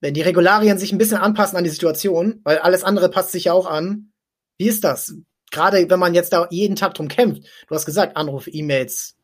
[0.00, 3.44] wenn die Regularien sich ein bisschen anpassen an die Situation, weil alles andere passt sich
[3.44, 4.12] ja auch an.
[4.58, 5.14] Wie ist das?
[5.50, 7.44] Gerade wenn man jetzt da jeden Tag drum kämpft.
[7.68, 9.16] Du hast gesagt, Anrufe, E-Mails,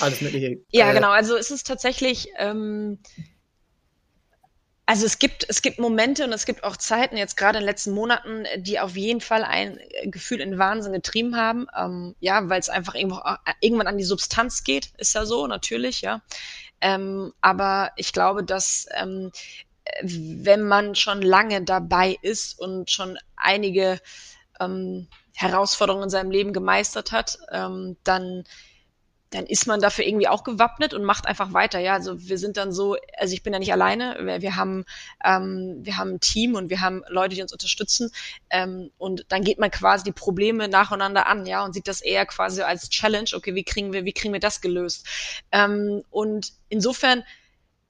[0.00, 0.58] alles mögliche.
[0.70, 1.10] Ja, äh, genau.
[1.10, 2.98] Also es ist tatsächlich, ähm,
[4.86, 7.70] also es gibt, es gibt Momente und es gibt auch Zeiten, jetzt gerade in den
[7.70, 11.66] letzten Monaten, die auf jeden Fall ein Gefühl in Wahnsinn getrieben haben.
[11.76, 13.20] Ähm, ja, weil es einfach irgendwo,
[13.60, 16.22] irgendwann an die Substanz geht, ist ja so, natürlich, ja.
[16.80, 19.32] Ähm, aber ich glaube, dass ähm,
[20.02, 24.00] wenn man schon lange dabei ist und schon einige
[24.60, 28.44] ähm, Herausforderungen in seinem Leben gemeistert hat, ähm, dann
[29.34, 31.80] dann ist man dafür irgendwie auch gewappnet und macht einfach weiter.
[31.80, 34.16] Ja, also wir sind dann so, also ich bin ja nicht alleine.
[34.20, 34.84] Wir, wir haben,
[35.24, 38.10] ähm, wir haben ein Team und wir haben Leute, die uns unterstützen.
[38.50, 42.26] Ähm, und dann geht man quasi die Probleme nacheinander an, ja, und sieht das eher
[42.26, 43.28] quasi als Challenge.
[43.34, 45.06] Okay, wie kriegen wir, wie kriegen wir das gelöst?
[45.50, 47.24] Ähm, und insofern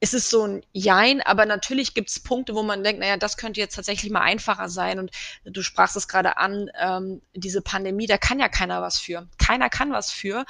[0.04, 3.38] ist es so ein Jein, aber natürlich gibt es Punkte, wo man denkt, naja, das
[3.38, 4.98] könnte jetzt tatsächlich mal einfacher sein.
[4.98, 5.10] Und
[5.44, 9.26] du sprachst es gerade an, ähm, diese Pandemie, da kann ja keiner was für.
[9.38, 10.44] Keiner kann was für.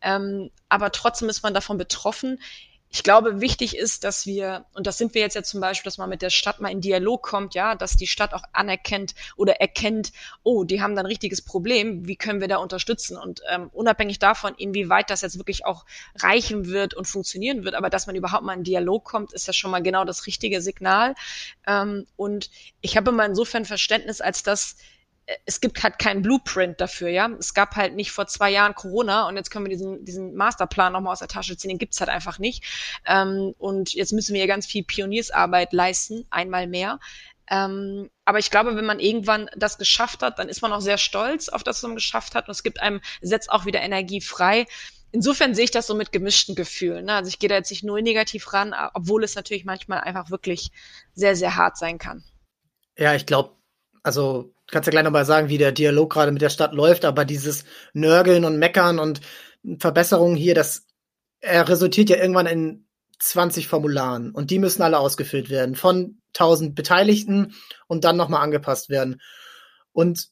[0.00, 2.38] Ähm, aber trotzdem ist man davon betroffen
[2.92, 5.98] ich glaube, wichtig ist, dass wir, und das sind wir jetzt ja zum Beispiel, dass
[5.98, 9.60] man mit der Stadt mal in Dialog kommt, ja, dass die Stadt auch anerkennt oder
[9.60, 10.12] erkennt,
[10.42, 13.16] oh, die haben da ein richtiges Problem, wie können wir da unterstützen?
[13.16, 15.86] Und ähm, unabhängig davon, inwieweit das jetzt wirklich auch
[16.16, 19.52] reichen wird und funktionieren wird, aber dass man überhaupt mal in Dialog kommt, ist ja
[19.52, 21.14] schon mal genau das richtige Signal.
[21.68, 24.76] Ähm, und ich habe immer insofern Verständnis, als dass
[25.46, 27.30] es gibt halt keinen Blueprint dafür, ja.
[27.38, 30.92] Es gab halt nicht vor zwei Jahren Corona und jetzt können wir diesen, diesen Masterplan
[30.92, 32.64] nochmal aus der Tasche ziehen, den gibt's halt einfach nicht.
[33.06, 36.98] Ähm, und jetzt müssen wir ja ganz viel Pioniersarbeit leisten, einmal mehr.
[37.50, 40.98] Ähm, aber ich glaube, wenn man irgendwann das geschafft hat, dann ist man auch sehr
[40.98, 44.20] stolz auf das, was man geschafft hat und es gibt einem, setzt auch wieder Energie
[44.20, 44.66] frei.
[45.12, 47.06] Insofern sehe ich das so mit gemischten Gefühlen.
[47.06, 47.14] Ne?
[47.14, 50.70] Also ich gehe da jetzt nicht nur negativ ran, obwohl es natürlich manchmal einfach wirklich
[51.14, 52.22] sehr, sehr hart sein kann.
[52.96, 53.56] Ja, ich glaube,
[54.02, 57.24] also kannst ja gleich nochmal sagen, wie der Dialog gerade mit der Stadt läuft, aber
[57.24, 59.20] dieses Nörgeln und Meckern und
[59.78, 60.86] Verbesserungen hier, das
[61.40, 62.86] er resultiert ja irgendwann in
[63.18, 67.54] 20 Formularen und die müssen alle ausgefüllt werden von 1000 Beteiligten
[67.86, 69.20] und dann nochmal angepasst werden.
[69.92, 70.28] Und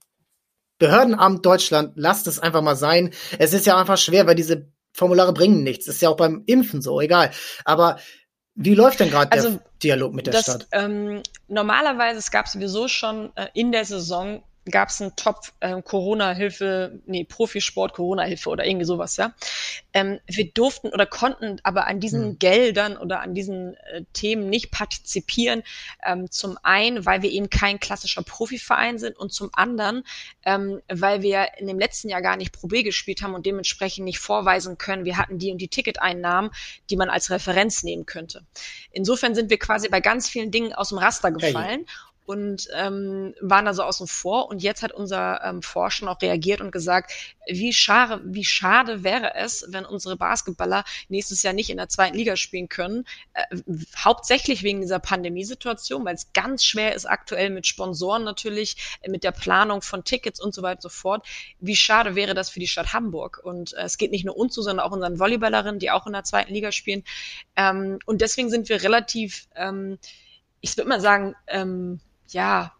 [0.77, 3.13] Behördenamt Deutschland, lasst es einfach mal sein.
[3.39, 5.87] Es ist ja einfach schwer, weil diese Formulare bringen nichts.
[5.87, 7.31] ist ja auch beim Impfen so, egal.
[7.63, 7.97] Aber
[8.55, 10.67] wie läuft denn gerade also, der Dialog mit der das, Stadt?
[10.73, 15.81] Ähm, normalerweise, es gab sowieso schon äh, in der Saison gab es einen Topf äh,
[15.81, 19.33] Corona-Hilfe, nee, Profisport Corona-Hilfe oder irgendwie sowas, ja.
[19.93, 22.39] Ähm, wir durften oder konnten aber an diesen mhm.
[22.39, 25.63] Geldern oder an diesen äh, Themen nicht partizipieren.
[26.03, 30.03] Ähm, zum einen, weil wir eben kein klassischer Profiverein sind und zum anderen,
[30.45, 34.05] ähm, weil wir in dem letzten Jahr gar nicht Pro B gespielt haben und dementsprechend
[34.05, 36.49] nicht vorweisen können, wir hatten die und die Ticketeinnahmen,
[36.89, 38.45] die man als Referenz nehmen könnte.
[38.91, 41.85] Insofern sind wir quasi bei ganz vielen Dingen aus dem Raster gefallen.
[41.85, 44.49] Hey und ähm, waren da so außen vor.
[44.49, 47.11] Und jetzt hat unser ähm, Forscher auch reagiert und gesagt,
[47.47, 52.17] wie schade, wie schade wäre es, wenn unsere Basketballer nächstes Jahr nicht in der zweiten
[52.17, 53.05] Liga spielen können.
[53.33, 53.43] Äh,
[53.97, 59.31] hauptsächlich wegen dieser Pandemiesituation, weil es ganz schwer ist aktuell mit Sponsoren natürlich, mit der
[59.31, 61.27] Planung von Tickets und so weiter und so fort.
[61.59, 63.39] Wie schade wäre das für die Stadt Hamburg?
[63.43, 66.13] Und äh, es geht nicht nur uns so, sondern auch unseren Volleyballerinnen, die auch in
[66.13, 67.03] der zweiten Liga spielen.
[67.55, 69.99] Ähm, und deswegen sind wir relativ, ähm,
[70.61, 71.99] ich würde mal sagen, ähm,
[72.33, 72.74] ja,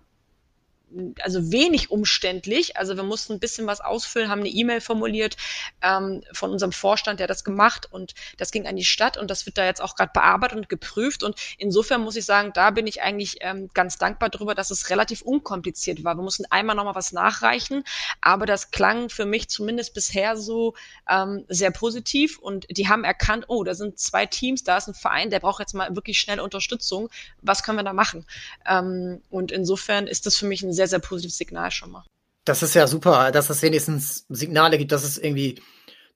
[1.22, 2.78] also wenig umständlich.
[2.78, 5.38] Also wir mussten ein bisschen was ausfüllen, haben eine E-Mail formuliert
[5.82, 9.46] ähm, von unserem Vorstand, der das gemacht und das ging an die Stadt und das
[9.46, 12.88] wird da jetzt auch gerade bearbeitet und geprüft und insofern muss ich sagen, da bin
[12.88, 16.16] ich eigentlich ähm, ganz dankbar darüber, dass es relativ unkompliziert war.
[16.16, 17.84] Wir mussten einmal nochmal was nachreichen,
[18.22, 20.76] aber das klang für mich zumindest bisher so
[21.10, 24.94] ähm, sehr positiv und die haben erkannt, oh, da sind zwei Teams, da ist ein
[24.94, 27.10] Verein, der braucht jetzt mal wirklich schnell Unterstützung.
[27.42, 28.26] Was können wir da machen?
[28.68, 32.04] Ähm, und insofern ist das für mich ein sehr, sehr positives Signal schon mal.
[32.44, 35.62] Das ist ja super, dass es wenigstens Signale gibt, dass es irgendwie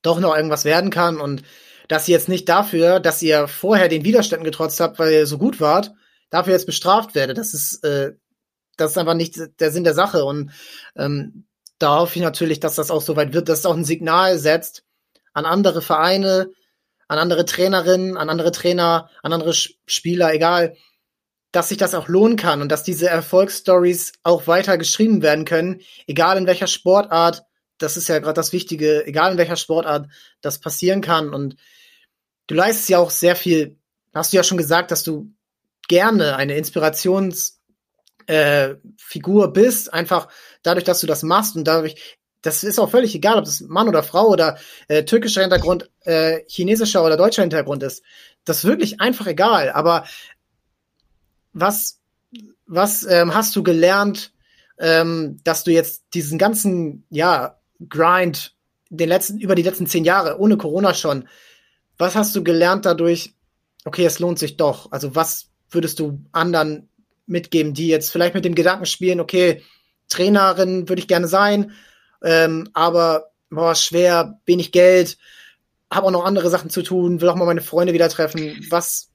[0.01, 1.43] doch noch irgendwas werden kann und
[1.87, 5.39] dass ihr jetzt nicht dafür, dass ihr vorher den Widerständen getrotzt habt, weil ihr so
[5.39, 5.91] gut wart,
[6.29, 7.37] dafür jetzt bestraft werdet.
[7.37, 8.13] Das ist, äh,
[8.77, 10.23] das ist einfach nicht der Sinn der Sache.
[10.23, 10.51] Und
[10.95, 11.47] ähm,
[11.79, 14.37] da hoffe ich natürlich, dass das auch so weit wird, dass es auch ein Signal
[14.37, 14.83] setzt
[15.33, 16.51] an andere Vereine,
[17.07, 20.75] an andere Trainerinnen, an andere Trainer, an andere Spieler, egal,
[21.51, 25.81] dass sich das auch lohnen kann und dass diese Erfolgsstories auch weiter geschrieben werden können,
[26.05, 27.43] egal in welcher Sportart,
[27.79, 30.07] das ist ja gerade das Wichtige, egal in welcher Sportart
[30.41, 31.33] das passieren kann.
[31.33, 31.55] Und
[32.47, 33.77] du leistest ja auch sehr viel,
[34.13, 35.33] hast du ja schon gesagt, dass du
[35.87, 37.57] gerne eine Inspirationsfigur
[38.27, 40.27] äh, bist, einfach
[40.61, 43.87] dadurch, dass du das machst und dadurch, das ist auch völlig egal, ob das Mann
[43.89, 48.03] oder Frau oder äh, türkischer Hintergrund, äh, chinesischer oder deutscher Hintergrund ist.
[48.45, 49.71] Das ist wirklich einfach egal.
[49.71, 50.05] Aber
[51.53, 51.99] was,
[52.65, 54.33] was ähm, hast du gelernt,
[54.79, 58.55] ähm, dass du jetzt diesen ganzen, ja, Grind,
[58.89, 61.27] den letzten, über die letzten zehn Jahre, ohne Corona schon,
[61.97, 63.35] was hast du gelernt dadurch,
[63.85, 64.91] okay, es lohnt sich doch?
[64.91, 66.89] Also was würdest du anderen
[67.25, 69.63] mitgeben, die jetzt vielleicht mit dem Gedanken spielen, okay,
[70.07, 71.71] Trainerin würde ich gerne sein,
[72.23, 75.17] ähm, aber boah, schwer, wenig Geld,
[75.91, 78.65] habe auch noch andere Sachen zu tun, will auch mal meine Freunde wieder treffen.
[78.69, 79.09] Was,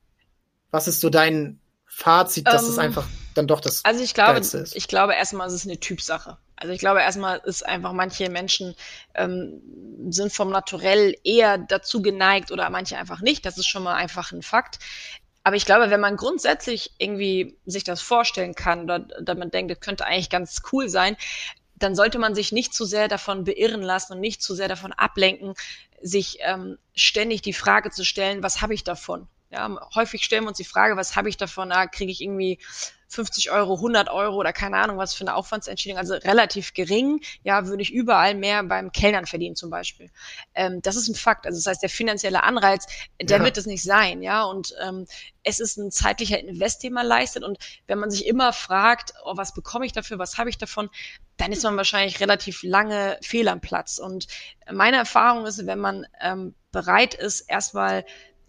[0.71, 1.61] was ist so dein
[1.97, 4.75] Fazit, dass es ähm, einfach dann doch das Also ich glaube, ist.
[4.75, 6.39] ich glaube erstmal, es ist eine Typsache.
[6.57, 8.75] Also ich glaube erstmal ist einfach manche Menschen
[9.15, 9.61] ähm,
[10.11, 13.47] sind vom Naturell eher dazu geneigt oder manche einfach nicht.
[13.47, 14.79] Das ist schon mal einfach ein Fakt.
[15.45, 19.71] Aber ich glaube, wenn man grundsätzlich irgendwie sich das vorstellen kann oder, oder man denkt,
[19.71, 21.17] das könnte eigentlich ganz cool sein,
[21.77, 24.93] dann sollte man sich nicht zu sehr davon beirren lassen und nicht zu sehr davon
[24.93, 25.55] ablenken,
[26.03, 29.29] sich ähm, ständig die Frage zu stellen, was habe ich davon?
[29.55, 31.71] Ja, häufig stellen wir uns die Frage, was habe ich davon?
[31.71, 32.59] Da kriege ich irgendwie
[33.07, 37.69] 50 Euro, 100 Euro oder keine Ahnung, was für eine Aufwandsentschädigung, also relativ gering, ja,
[37.69, 40.11] würde ich überall mehr beim Kellnern verdienen zum Beispiel.
[40.55, 41.47] Ähm, das ist ein Fakt.
[41.47, 42.87] Also das heißt, der finanzielle Anreiz,
[43.23, 43.45] der ja.
[43.45, 45.07] wird es nicht sein, ja, und ähm,
[45.45, 49.37] es ist ein zeitlicher Invest, den man leistet und wenn man sich immer fragt, oh,
[49.37, 50.91] was bekomme ich dafür, was habe ich davon,
[51.37, 53.99] dann ist man wahrscheinlich relativ lange fehl am Platz.
[53.99, 54.27] Und
[54.73, 58.05] meine Erfahrung ist, wenn man ähm, bereit ist, erstmal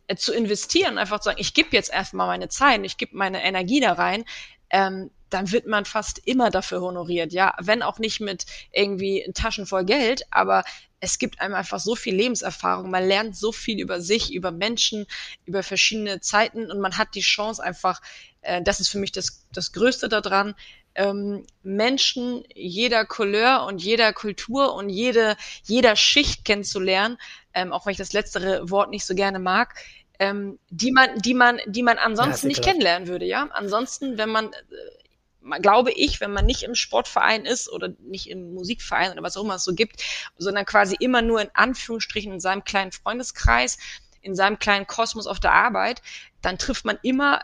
[0.08, 3.44] äh, zu investieren, einfach zu sagen, ich gebe jetzt erstmal meine Zeit, ich gebe meine
[3.44, 4.26] Energie da rein,
[4.70, 9.66] ähm, dann wird man fast immer dafür honoriert, ja, wenn auch nicht mit irgendwie Taschen
[9.66, 10.64] voll Geld, aber
[11.00, 15.06] es gibt einem einfach so viel Lebenserfahrung, man lernt so viel über sich, über Menschen,
[15.46, 18.02] über verschiedene Zeiten und man hat die Chance einfach,
[18.42, 20.56] äh, das ist für mich das, das Größte daran,
[20.96, 27.18] ähm, Menschen jeder Couleur und jeder Kultur und jede, jeder Schicht kennenzulernen,
[27.54, 29.76] ähm, auch wenn ich das letztere Wort nicht so gerne mag,
[30.20, 33.48] ähm, die man, die man, die man ansonsten ja, nicht kennenlernen würde, ja.
[33.52, 38.54] Ansonsten, wenn man, äh, glaube ich, wenn man nicht im Sportverein ist oder nicht im
[38.54, 40.04] Musikverein oder was auch immer es so gibt,
[40.38, 43.78] sondern quasi immer nur in Anführungsstrichen in seinem kleinen Freundeskreis,
[44.22, 46.02] in seinem kleinen Kosmos auf der Arbeit,
[46.42, 47.42] dann trifft man immer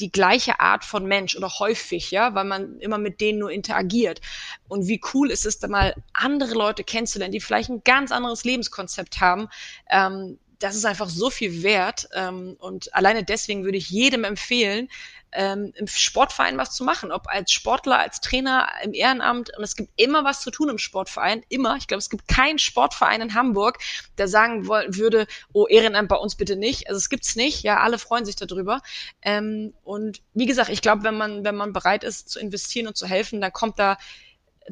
[0.00, 4.20] die gleiche Art von Mensch oder häufig, ja, weil man immer mit denen nur interagiert.
[4.68, 8.44] Und wie cool ist es, da mal andere Leute kennenzulernen, die vielleicht ein ganz anderes
[8.44, 9.48] Lebenskonzept haben,
[9.90, 12.08] ähm, das ist einfach so viel wert.
[12.14, 14.88] Ähm, und alleine deswegen würde ich jedem empfehlen,
[15.34, 19.56] ähm, im Sportverein was zu machen, ob als Sportler, als Trainer, im Ehrenamt.
[19.56, 21.76] Und es gibt immer was zu tun im Sportverein, immer.
[21.76, 23.78] Ich glaube, es gibt keinen Sportverein in Hamburg,
[24.18, 26.88] der sagen würde, oh, Ehrenamt bei uns bitte nicht.
[26.88, 27.62] Also es gibt's nicht.
[27.62, 28.80] Ja, alle freuen sich darüber.
[29.22, 32.96] Ähm, und wie gesagt, ich glaube, wenn man, wenn man bereit ist zu investieren und
[32.96, 33.98] zu helfen, dann kommt da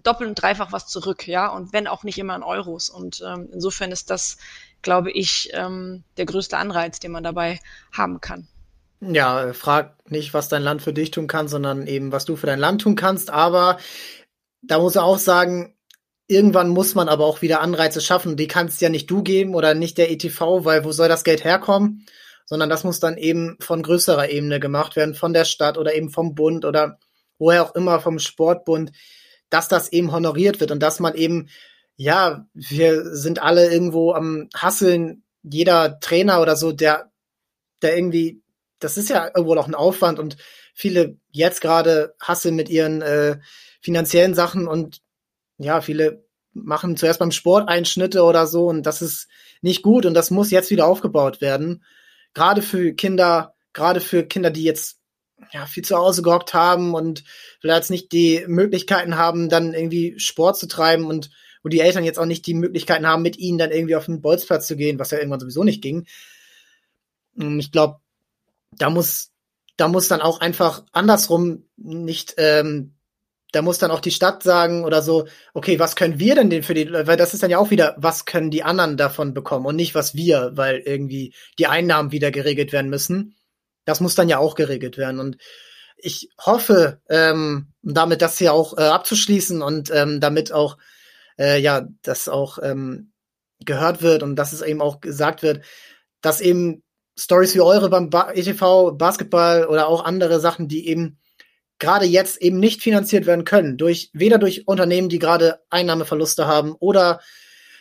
[0.02, 2.88] doppelt und dreifach was zurück, ja, und wenn auch nicht immer in Euros.
[2.88, 4.38] Und ähm, insofern ist das
[4.82, 7.60] glaube ich, ähm, der größte Anreiz, den man dabei
[7.92, 8.48] haben kann.
[9.05, 12.46] Ja, frag nicht, was dein Land für dich tun kann, sondern eben, was du für
[12.46, 13.30] dein Land tun kannst.
[13.30, 13.78] Aber
[14.62, 15.76] da muss er auch sagen,
[16.28, 18.36] irgendwann muss man aber auch wieder Anreize schaffen.
[18.36, 21.42] Die kannst ja nicht du geben oder nicht der ETV, weil wo soll das Geld
[21.42, 22.07] herkommen?
[22.46, 26.11] Sondern das muss dann eben von größerer Ebene gemacht werden, von der Stadt oder eben
[26.11, 26.98] vom Bund oder
[27.38, 28.92] woher auch immer vom Sportbund,
[29.50, 31.48] dass das eben honoriert wird und dass man eben
[31.96, 35.24] ja, wir sind alle irgendwo am Hasseln.
[35.42, 37.11] Jeder Trainer oder so, der,
[37.82, 38.41] der irgendwie,
[38.85, 40.37] das ist ja irgendwo auch ein Aufwand und
[40.74, 43.39] viele jetzt gerade hasseln mit ihren äh,
[43.80, 45.01] finanziellen Sachen und
[45.59, 49.28] ja, viele machen zuerst beim Sport Einschnitte oder so und das ist
[49.61, 51.85] nicht gut und das muss jetzt wieder aufgebaut werden.
[52.35, 54.99] Gerade für Kinder, gerade für Kinder, die jetzt
[55.53, 57.24] ja viel zu Hause gehockt haben und
[57.61, 61.30] vielleicht nicht die Möglichkeiten haben, dann irgendwie Sport zu treiben und
[61.62, 64.20] wo die Eltern jetzt auch nicht die Möglichkeiten haben, mit ihnen dann irgendwie auf den
[64.20, 66.07] Bolzplatz zu gehen, was ja irgendwann sowieso nicht ging.
[67.37, 68.01] Ich glaube,
[68.72, 69.30] da muss,
[69.76, 72.96] da muss dann auch einfach andersrum nicht, ähm,
[73.52, 76.62] da muss dann auch die Stadt sagen oder so, okay, was können wir denn denn
[76.62, 79.66] für die, weil das ist dann ja auch wieder, was können die anderen davon bekommen
[79.66, 83.36] und nicht was wir, weil irgendwie die Einnahmen wieder geregelt werden müssen.
[83.84, 85.36] Das muss dann ja auch geregelt werden und
[85.96, 90.78] ich hoffe, ähm, damit das hier auch äh, abzuschließen und ähm, damit auch
[91.38, 93.12] äh, ja, das auch ähm,
[93.64, 95.64] gehört wird und dass es eben auch gesagt wird,
[96.20, 96.82] dass eben
[97.22, 101.18] Stories wie eure beim ba ETV Basketball oder auch andere Sachen, die eben
[101.78, 106.74] gerade jetzt eben nicht finanziert werden können, durch weder durch Unternehmen, die gerade Einnahmeverluste haben
[106.78, 107.20] oder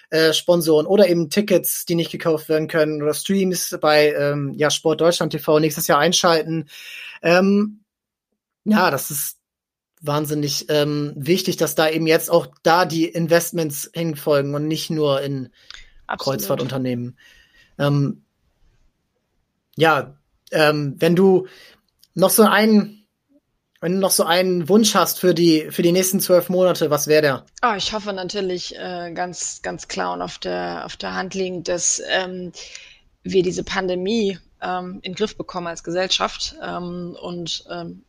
[0.10, 4.70] äh, Sponsoren oder eben Tickets, die nicht gekauft werden können oder Streams bei ähm, ja,
[4.70, 6.68] Sport Deutschland TV nächstes Jahr einschalten.
[7.22, 7.82] Ähm,
[8.64, 9.38] ja, das ist
[10.02, 15.22] wahnsinnig ähm, wichtig, dass da eben jetzt auch da die Investments hinfolgen und nicht nur
[15.22, 15.50] in
[16.08, 16.40] Absolut.
[16.40, 17.18] Kreuzfahrtunternehmen.
[17.78, 18.24] Ähm,
[19.82, 20.14] ja,
[20.52, 21.48] ähm, wenn du
[22.14, 23.00] noch so einen
[23.84, 27.08] wenn du noch so einen Wunsch hast für die für die nächsten zwölf Monate, was
[27.08, 27.46] wäre der?
[27.64, 31.68] Oh, ich hoffe natürlich äh, ganz ganz klar und auf der auf der Hand liegend,
[31.68, 32.52] dass ähm,
[33.24, 38.04] wir diese Pandemie ähm, in den Griff bekommen als Gesellschaft ähm, und ähm,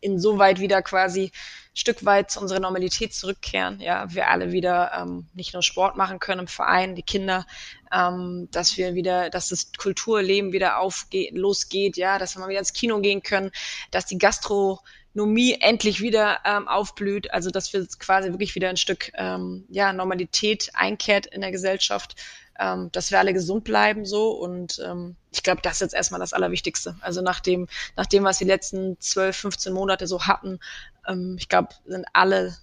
[0.00, 1.32] insoweit wieder quasi
[1.74, 3.80] Stück weit zu unserer Normalität zurückkehren.
[3.80, 7.46] Ja, wir alle wieder ähm, nicht nur Sport machen können im Verein, die Kinder,
[7.92, 12.60] ähm, dass wir wieder, dass das Kulturleben wieder aufgeht, losgeht, ja, dass wir mal wieder
[12.60, 13.50] ins Kino gehen können,
[13.90, 19.10] dass die Gastronomie endlich wieder ähm, aufblüht, also dass wir quasi wirklich wieder ein Stück
[19.14, 22.14] ähm, ja, Normalität einkehrt in der Gesellschaft
[22.58, 26.20] ähm, dass wir alle gesund bleiben so und ähm, ich glaube, das ist jetzt erstmal
[26.20, 26.96] das Allerwichtigste.
[27.00, 27.66] Also nach dem,
[27.96, 30.60] nach dem, was die letzten 12, 15 Monate so hatten,
[31.06, 32.56] ähm, ich glaube, sind alle,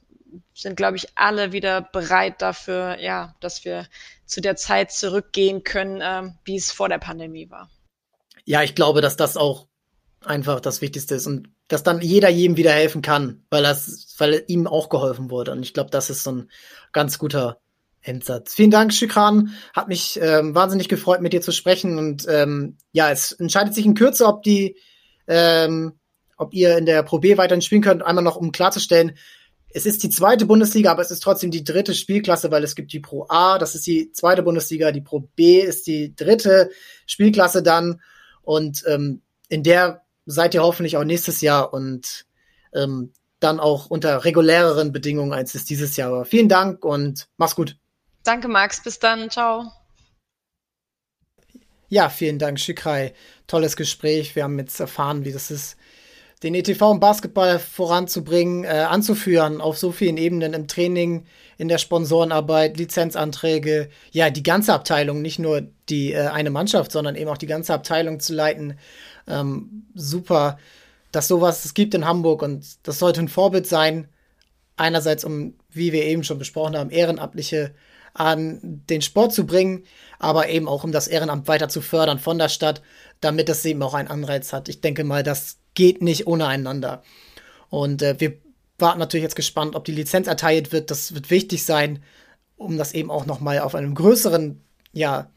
[0.53, 3.87] sind, glaube ich, alle wieder bereit dafür, ja, dass wir
[4.25, 7.69] zu der Zeit zurückgehen können, ähm, wie es vor der Pandemie war.
[8.45, 9.67] Ja, ich glaube, dass das auch
[10.23, 14.43] einfach das Wichtigste ist und dass dann jeder jedem wieder helfen kann, weil das, weil
[14.47, 15.51] ihm auch geholfen wurde.
[15.51, 16.51] Und ich glaube, das ist so ein
[16.91, 17.61] ganz guter
[18.01, 18.53] Endsatz.
[18.53, 19.53] Vielen Dank, Shikran.
[19.73, 21.97] Hat mich ähm, wahnsinnig gefreut, mit dir zu sprechen.
[21.97, 24.75] Und ähm, ja, es entscheidet sich in Kürze, ob die,
[25.27, 25.93] ähm,
[26.41, 28.03] ob ihr in der Pro B weiterhin spielen könnt.
[28.03, 29.17] Einmal noch, um klarzustellen,
[29.73, 32.91] es ist die zweite Bundesliga, aber es ist trotzdem die dritte Spielklasse, weil es gibt
[32.93, 36.71] die Pro A, das ist die zweite Bundesliga, die Pro B ist die dritte
[37.05, 38.01] Spielklasse dann.
[38.41, 42.25] Und ähm, in der seid ihr hoffentlich auch nächstes Jahr und
[42.73, 46.25] ähm, dann auch unter reguläreren Bedingungen als es dieses Jahr war.
[46.25, 47.77] Vielen Dank und mach's gut.
[48.23, 48.83] Danke, Max.
[48.83, 49.29] Bis dann.
[49.29, 49.71] Ciao.
[51.87, 53.13] Ja, vielen Dank, Shikrai.
[53.47, 54.35] Tolles Gespräch.
[54.35, 55.75] Wir haben jetzt erfahren, wie das ist,
[56.43, 61.25] den ETV im Basketball voranzubringen, äh, anzuführen auf so vielen Ebenen im Training,
[61.57, 67.15] in der Sponsorenarbeit, Lizenzanträge, ja, die ganze Abteilung, nicht nur die äh, eine Mannschaft, sondern
[67.15, 68.79] eben auch die ganze Abteilung zu leiten.
[69.27, 70.57] Ähm, super,
[71.11, 74.07] dass sowas es gibt in Hamburg und das sollte ein Vorbild sein.
[74.77, 77.75] Einerseits, um, wie wir eben schon besprochen haben, ehrenamtliche
[78.13, 79.83] an den Sport zu bringen,
[80.19, 82.81] aber eben auch um das Ehrenamt weiter zu fördern von der Stadt,
[83.21, 84.67] damit es eben auch einen Anreiz hat.
[84.67, 87.03] Ich denke mal, das geht nicht ohne einander.
[87.69, 88.37] Und äh, wir
[88.77, 90.91] warten natürlich jetzt gespannt, ob die Lizenz erteilt wird.
[90.91, 92.03] Das wird wichtig sein,
[92.57, 94.61] um das eben auch noch mal auf einem größeren,
[94.93, 95.31] ja,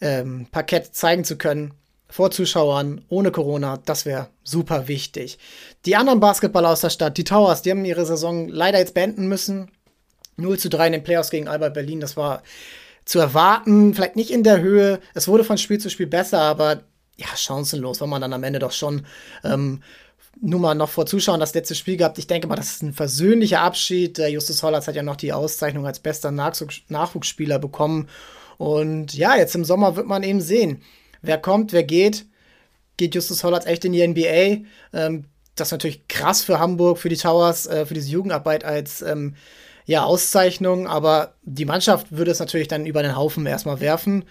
[0.00, 1.74] ähm, Parkett zeigen zu können
[2.14, 5.36] vor Zuschauern, ohne Corona, das wäre super wichtig.
[5.84, 9.26] Die anderen Basketballer aus der Stadt, die Towers, die haben ihre Saison leider jetzt beenden
[9.26, 9.68] müssen.
[10.36, 12.44] 0 zu 3 in den Playoffs gegen Albert Berlin, das war
[13.04, 15.00] zu erwarten, vielleicht nicht in der Höhe.
[15.14, 16.82] Es wurde von Spiel zu Spiel besser, aber
[17.16, 19.06] ja, chancenlos, wenn man dann am Ende doch schon
[19.44, 19.82] ähm,
[20.40, 22.18] nur mal noch vor Zuschauern das letzte Spiel gehabt.
[22.18, 24.18] Ich denke mal, das ist ein versöhnlicher Abschied.
[24.18, 28.08] Justus Hollatz hat ja noch die Auszeichnung als bester Nachwuchsspieler bekommen.
[28.58, 30.82] Und ja, jetzt im Sommer wird man eben sehen,
[31.22, 32.26] wer kommt, wer geht.
[32.96, 34.66] Geht Justus Hollatz echt in die NBA?
[34.92, 39.02] Ähm, das ist natürlich krass für Hamburg, für die Towers, äh, für diese Jugendarbeit als
[39.02, 39.34] ähm,
[39.86, 40.86] ja, Auszeichnung.
[40.86, 44.24] Aber die Mannschaft würde es natürlich dann über den Haufen erstmal werfen.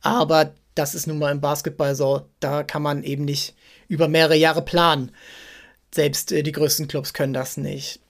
[0.00, 2.28] Aber das ist nun mal im Basketball so.
[2.38, 3.54] Da kann man eben nicht
[3.88, 5.10] über mehrere Jahre planen.
[5.92, 8.00] Selbst äh, die größten Clubs können das nicht.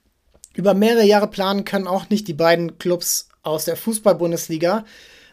[0.55, 4.85] Über mehrere Jahre planen können auch nicht die beiden Clubs aus der Fußball-Bundesliga.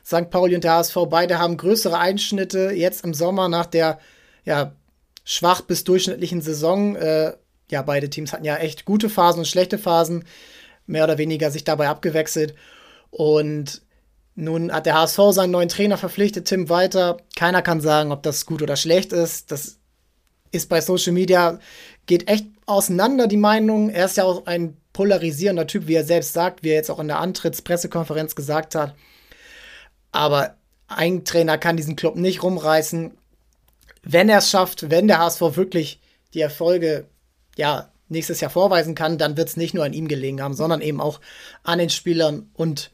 [0.06, 0.30] St.
[0.30, 4.00] Pauli und der HSV, beide haben größere Einschnitte jetzt im Sommer nach der
[4.44, 4.76] ja,
[5.24, 6.96] schwach bis durchschnittlichen Saison.
[6.96, 7.34] Äh,
[7.72, 10.26] ja, beide Teams hatten ja echt gute Phasen und schlechte Phasen,
[10.86, 12.54] mehr oder weniger sich dabei abgewechselt.
[13.10, 13.82] Und
[14.36, 17.18] nun hat der HSV seinen neuen Trainer verpflichtet, Tim Walter.
[17.36, 19.52] Keiner kann sagen, ob das gut oder schlecht ist.
[19.52, 19.78] Das
[20.52, 21.60] ist bei Social Media,
[22.06, 23.90] geht echt auseinander, die Meinung.
[23.90, 27.00] Er ist ja auch ein polarisierender Typ, wie er selbst sagt, wie er jetzt auch
[27.00, 28.96] in der Antrittspressekonferenz gesagt hat.
[30.12, 30.56] Aber
[30.88, 33.12] ein Trainer kann diesen Club nicht rumreißen.
[34.04, 36.00] Wenn er es schafft, wenn der HSV wirklich
[36.34, 37.06] die Erfolge
[37.56, 40.82] ja, nächstes Jahr vorweisen kann, dann wird es nicht nur an ihm gelegen haben, sondern
[40.82, 41.20] eben auch
[41.64, 42.92] an den Spielern und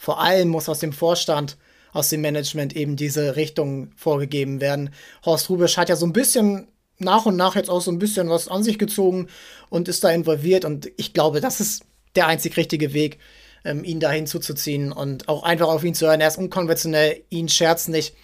[0.00, 1.58] vor allem muss aus dem Vorstand,
[1.92, 4.94] aus dem Management eben diese Richtung vorgegeben werden.
[5.26, 8.30] Horst Rubisch hat ja so ein bisschen nach und nach jetzt auch so ein bisschen
[8.30, 9.28] was an sich gezogen
[9.68, 11.82] und ist da involviert und ich glaube, das ist
[12.14, 13.18] der einzig richtige Weg,
[13.62, 16.22] ähm, ihn dahin zuzuziehen und auch einfach auf ihn zu hören.
[16.22, 18.14] Er ist unkonventionell, ihn scherzt nicht.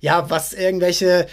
[0.00, 1.26] Ja, was irgendwelche,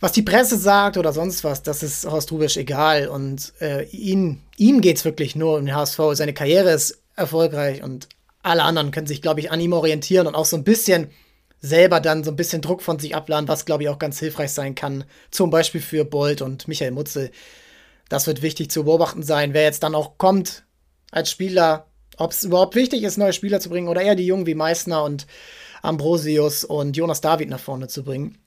[0.00, 3.08] was die Presse sagt oder sonst was, das ist Horst Rubisch egal.
[3.08, 5.98] Und äh, ihn, ihm geht es wirklich nur um den HSV.
[6.12, 8.08] Seine Karriere ist erfolgreich und
[8.42, 11.10] alle anderen können sich, glaube ich, an ihm orientieren und auch so ein bisschen
[11.60, 14.50] selber dann so ein bisschen Druck von sich abladen, was, glaube ich, auch ganz hilfreich
[14.50, 15.04] sein kann.
[15.30, 17.30] Zum Beispiel für Bolt und Michael Mutzel.
[18.08, 20.64] Das wird wichtig zu beobachten sein, wer jetzt dann auch kommt
[21.12, 21.86] als Spieler,
[22.16, 25.02] ob es überhaupt wichtig ist, neue Spieler zu bringen oder eher die Jungen wie Meißner
[25.04, 25.26] und
[25.82, 28.38] Ambrosius und Jonas David nach vorne zu bringen.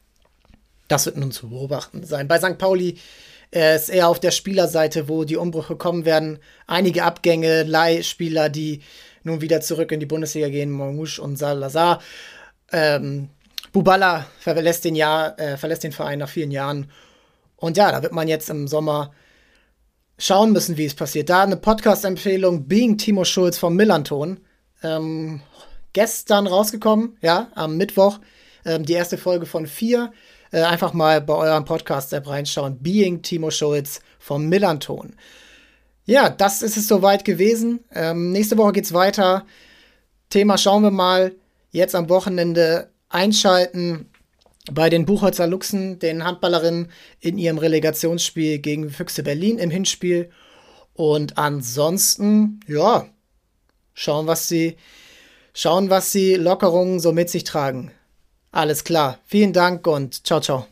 [0.88, 2.28] Das wird nun zu beobachten sein.
[2.28, 2.58] Bei St.
[2.58, 2.98] Pauli
[3.54, 6.40] äh, ist eher auf der Spielerseite, wo die Umbrüche kommen werden.
[6.68, 8.82] Einige Abgänge, Leihspieler, die
[9.26, 12.02] nun wieder zurück in die Bundesliga gehen, Mormouche und Salazar.
[12.72, 13.30] Ähm,
[13.72, 16.90] Bubala verlässt den, Jahr, äh, verlässt den Verein nach vielen Jahren.
[17.58, 19.12] Und ja, da wird man jetzt im Sommer
[20.18, 21.30] schauen müssen, wie es passiert.
[21.30, 24.40] Da eine Podcast-Empfehlung, Being Timo Schulz vom Millanton.
[24.84, 25.42] Ähm,
[25.94, 28.20] gestern rausgekommen, ja, am Mittwoch.
[28.66, 30.12] Ähm, die erste Folge von vier.
[30.52, 32.80] Äh, einfach mal bei eurem Podcast-App reinschauen.
[32.80, 35.16] Being Timo Schulz vom Millanton.
[36.06, 37.84] Ja, das ist es soweit gewesen.
[37.92, 39.46] Ähm, nächste Woche geht's weiter.
[40.30, 41.34] Thema schauen wir mal.
[41.72, 44.10] Jetzt am Wochenende einschalten
[44.72, 46.90] bei den Buchholzer Luchsen, den Handballerinnen
[47.20, 50.30] in ihrem Relegationsspiel gegen Füchse Berlin im Hinspiel.
[50.94, 53.08] Und ansonsten, ja,
[53.94, 54.78] schauen, was sie,
[55.54, 57.92] schauen, was sie Lockerungen so mit sich tragen.
[58.52, 59.20] Alles klar.
[59.26, 60.68] Vielen Dank und ciao, ciao.